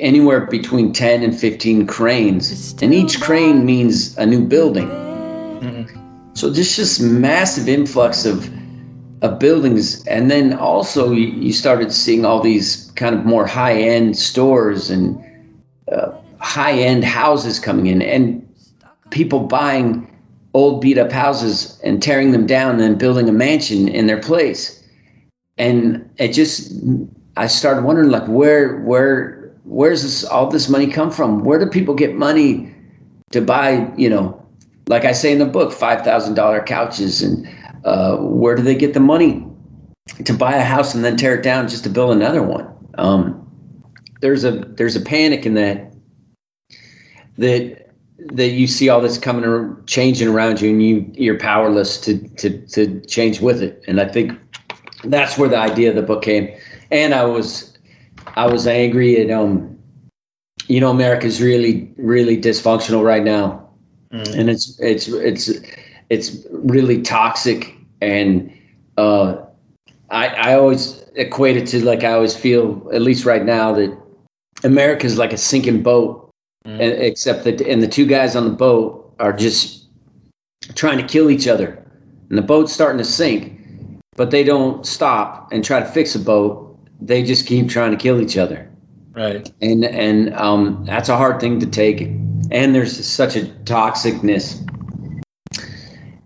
anywhere 0.00 0.46
between 0.46 0.92
10 0.92 1.22
and 1.22 1.38
15 1.38 1.86
cranes, 1.86 2.74
and 2.82 2.92
each 2.92 3.20
crane 3.20 3.64
means 3.64 4.18
a 4.18 4.26
new 4.26 4.44
building. 4.44 4.90
So 6.34 6.50
this 6.50 6.74
just 6.74 7.00
massive 7.00 7.68
influx 7.68 8.26
of 8.26 8.50
of 9.22 9.38
buildings, 9.38 10.06
and 10.06 10.30
then 10.30 10.52
also 10.52 11.12
you, 11.12 11.52
started 11.52 11.92
seeing 11.92 12.24
all 12.24 12.40
these 12.40 12.90
kind 12.96 13.14
of 13.14 13.24
more 13.24 13.46
high 13.46 13.74
end 13.74 14.16
stores 14.16 14.90
and 14.90 15.22
uh, 15.90 16.12
high 16.38 16.72
end 16.72 17.04
houses 17.04 17.58
coming 17.58 17.86
in, 17.86 18.02
and 18.02 18.46
people 19.10 19.40
buying 19.40 20.10
old 20.54 20.80
beat 20.80 20.98
up 20.98 21.12
houses 21.12 21.78
and 21.84 22.02
tearing 22.02 22.32
them 22.32 22.46
down 22.46 22.72
and 22.72 22.80
then 22.80 22.96
building 22.96 23.28
a 23.28 23.32
mansion 23.32 23.88
in 23.88 24.06
their 24.06 24.20
place. 24.20 24.82
And 25.58 26.08
it 26.18 26.32
just 26.32 26.72
I 27.36 27.46
started 27.46 27.84
wondering 27.84 28.10
like 28.10 28.26
where 28.26 28.78
where 28.80 29.52
where's 29.64 30.02
this 30.02 30.24
all 30.24 30.50
this 30.50 30.68
money 30.68 30.86
come 30.86 31.10
from? 31.10 31.44
Where 31.44 31.58
do 31.58 31.66
people 31.66 31.94
get 31.94 32.14
money 32.14 32.74
to 33.32 33.40
buy, 33.40 33.90
you 33.96 34.08
know, 34.08 34.46
like 34.88 35.04
I 35.04 35.12
say 35.12 35.32
in 35.32 35.38
the 35.38 35.46
book, 35.46 35.72
five 35.72 36.02
thousand 36.02 36.34
dollar 36.34 36.62
couches 36.62 37.22
and 37.22 37.48
uh, 37.86 38.16
where 38.16 38.56
do 38.56 38.62
they 38.62 38.74
get 38.74 38.92
the 38.94 39.00
money? 39.00 39.46
To 40.24 40.34
buy 40.34 40.54
a 40.54 40.64
house 40.64 40.94
and 40.94 41.04
then 41.04 41.16
tear 41.16 41.36
it 41.36 41.42
down 41.42 41.68
just 41.68 41.84
to 41.84 41.90
build 41.90 42.10
another 42.12 42.42
one? 42.42 42.68
Um, 42.98 43.46
there's 44.20 44.44
a 44.44 44.50
there's 44.50 44.96
a 44.96 45.00
panic 45.00 45.46
in 45.46 45.54
that 45.54 45.92
that 47.38 47.90
that 48.18 48.48
you 48.48 48.66
see 48.66 48.88
all 48.88 49.00
this 49.00 49.18
coming 49.18 49.44
or 49.44 49.80
changing 49.86 50.28
around 50.28 50.60
you 50.60 50.70
and 50.70 50.82
you 50.82 51.10
you're 51.14 51.38
powerless 51.38 52.00
to 52.00 52.18
to 52.36 52.58
to 52.66 53.00
change 53.02 53.40
with 53.40 53.62
it. 53.62 53.82
And 53.86 54.00
i 54.00 54.08
think 54.08 54.32
that's 55.04 55.38
where 55.38 55.48
the 55.48 55.58
idea 55.58 55.90
of 55.90 55.96
the 55.96 56.02
book 56.02 56.22
came. 56.22 56.48
And 56.90 57.14
i 57.14 57.24
was 57.24 57.76
i 58.36 58.46
was 58.46 58.66
angry 58.66 59.20
at 59.20 59.30
um 59.30 59.78
you 60.66 60.80
know 60.80 60.90
america's 60.90 61.40
really 61.40 61.92
really 61.96 62.40
dysfunctional 62.40 63.04
right 63.04 63.22
now. 63.22 63.68
And 64.12 64.48
it's 64.48 64.78
it's 64.80 65.08
it's 65.08 65.50
it's 66.08 66.46
really 66.50 67.02
toxic 67.02 67.75
and 68.00 68.52
uh 68.98 69.36
I, 70.10 70.28
I 70.28 70.54
always 70.54 71.04
equate 71.16 71.56
it 71.56 71.66
to 71.68 71.84
like 71.84 72.04
I 72.04 72.12
always 72.12 72.36
feel, 72.36 72.88
at 72.92 73.02
least 73.02 73.24
right 73.24 73.44
now, 73.44 73.72
that 73.72 73.96
America 74.62 75.04
is 75.04 75.18
like 75.18 75.32
a 75.32 75.36
sinking 75.36 75.82
boat, 75.82 76.30
and, 76.64 76.80
except 76.80 77.42
that 77.44 77.60
and 77.60 77.82
the 77.82 77.88
two 77.88 78.06
guys 78.06 78.36
on 78.36 78.44
the 78.44 78.54
boat 78.54 79.12
are 79.18 79.32
just 79.32 79.86
trying 80.74 80.98
to 80.98 81.04
kill 81.04 81.28
each 81.28 81.48
other, 81.48 81.84
and 82.28 82.38
the 82.38 82.42
boat's 82.42 82.72
starting 82.72 82.98
to 82.98 83.04
sink, 83.04 83.58
but 84.16 84.30
they 84.30 84.44
don't 84.44 84.86
stop 84.86 85.50
and 85.52 85.64
try 85.64 85.80
to 85.80 85.86
fix 85.86 86.14
a 86.14 86.20
boat. 86.20 86.78
They 87.00 87.22
just 87.24 87.46
keep 87.46 87.68
trying 87.68 87.90
to 87.90 87.96
kill 87.96 88.20
each 88.20 88.36
other, 88.36 88.70
Right. 89.12 89.50
and 89.60 89.84
and 89.84 90.32
um, 90.34 90.84
that's 90.86 91.08
a 91.08 91.16
hard 91.16 91.40
thing 91.40 91.58
to 91.60 91.66
take. 91.66 92.02
And 92.52 92.74
there's 92.76 93.04
such 93.04 93.34
a 93.34 93.40
toxicness 93.64 94.62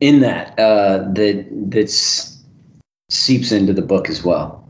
in 0.00 0.20
that 0.20 0.58
uh, 0.58 0.98
that 1.12 1.46
that's 1.70 2.42
seeps 3.08 3.52
into 3.52 3.72
the 3.72 3.82
book 3.82 4.08
as. 4.08 4.24
We'll 4.24 4.60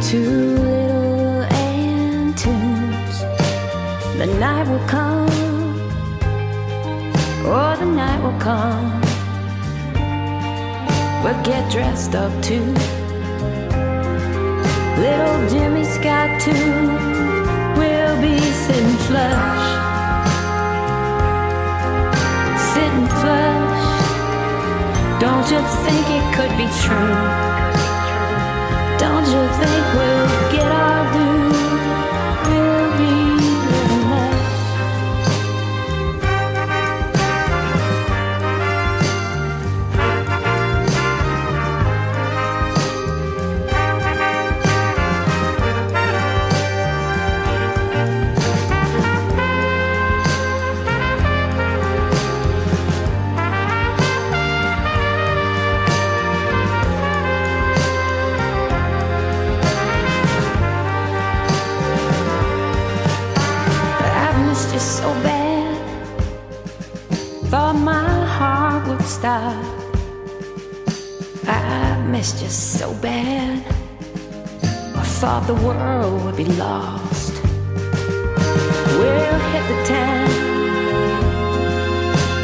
to 0.00 0.18
little 0.20 1.42
and 1.42 2.38
tunes. 2.38 3.20
The 4.16 4.26
night 4.38 4.68
will 4.68 4.86
come, 4.86 5.28
or 7.44 7.76
the 7.76 7.84
night 7.84 8.22
will 8.22 8.38
come. 8.38 9.00
We'll 11.24 11.42
get 11.42 11.70
dressed 11.72 12.14
up 12.14 12.30
too. 12.42 12.64
Little 15.02 15.48
Jimmy's 15.48 15.98
got 15.98 16.40
to. 16.42 16.52
We'll 17.76 18.20
be 18.22 18.38
sitting 18.38 18.98
flush, 19.08 19.66
sitting 22.72 23.08
flush. 23.20 23.86
Don't 25.20 25.50
you 25.50 25.60
think 25.84 26.06
it 26.08 26.34
could 26.36 26.56
be 26.56 26.68
true? 26.82 27.47
Don't 29.18 29.26
you 29.32 29.48
think 29.58 29.84
we'll 29.94 30.52
get 30.52 30.70
our 30.70 30.97
Thought 67.50 67.76
my 67.76 68.26
heart 68.26 68.86
would 68.88 69.02
stop. 69.06 69.64
I've 71.46 72.06
missed 72.10 72.42
you 72.42 72.48
so 72.48 72.92
bad. 72.92 73.64
I 74.94 75.02
thought 75.02 75.46
the 75.46 75.54
world 75.54 76.26
would 76.26 76.36
be 76.36 76.44
lost. 76.44 77.32
We'll 78.98 79.40
hit 79.52 79.64
the 79.72 79.78
town, 79.86 80.30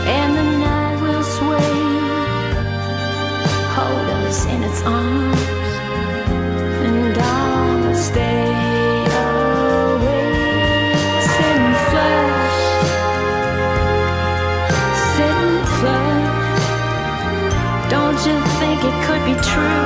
and 0.09 0.31
the 0.38 0.47
night 0.64 0.99
will 1.03 1.23
sway. 1.23 1.75
Hold 3.77 4.09
us 4.25 4.47
in 4.47 4.62
its 4.62 4.83
arms, 4.85 5.38
be 19.25 19.33
true? 19.41 19.85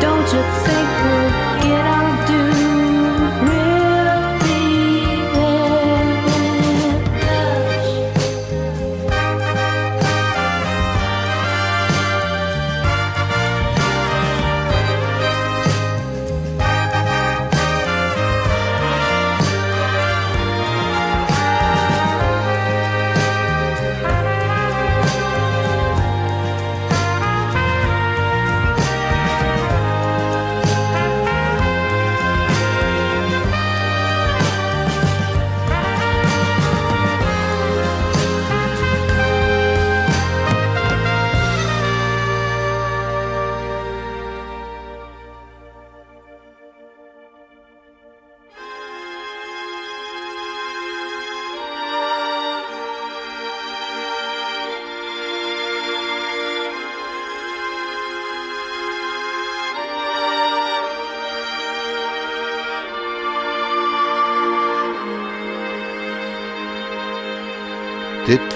Don't 0.00 0.26
you 0.34 0.42
think 0.64 0.88
we'll 1.04 1.39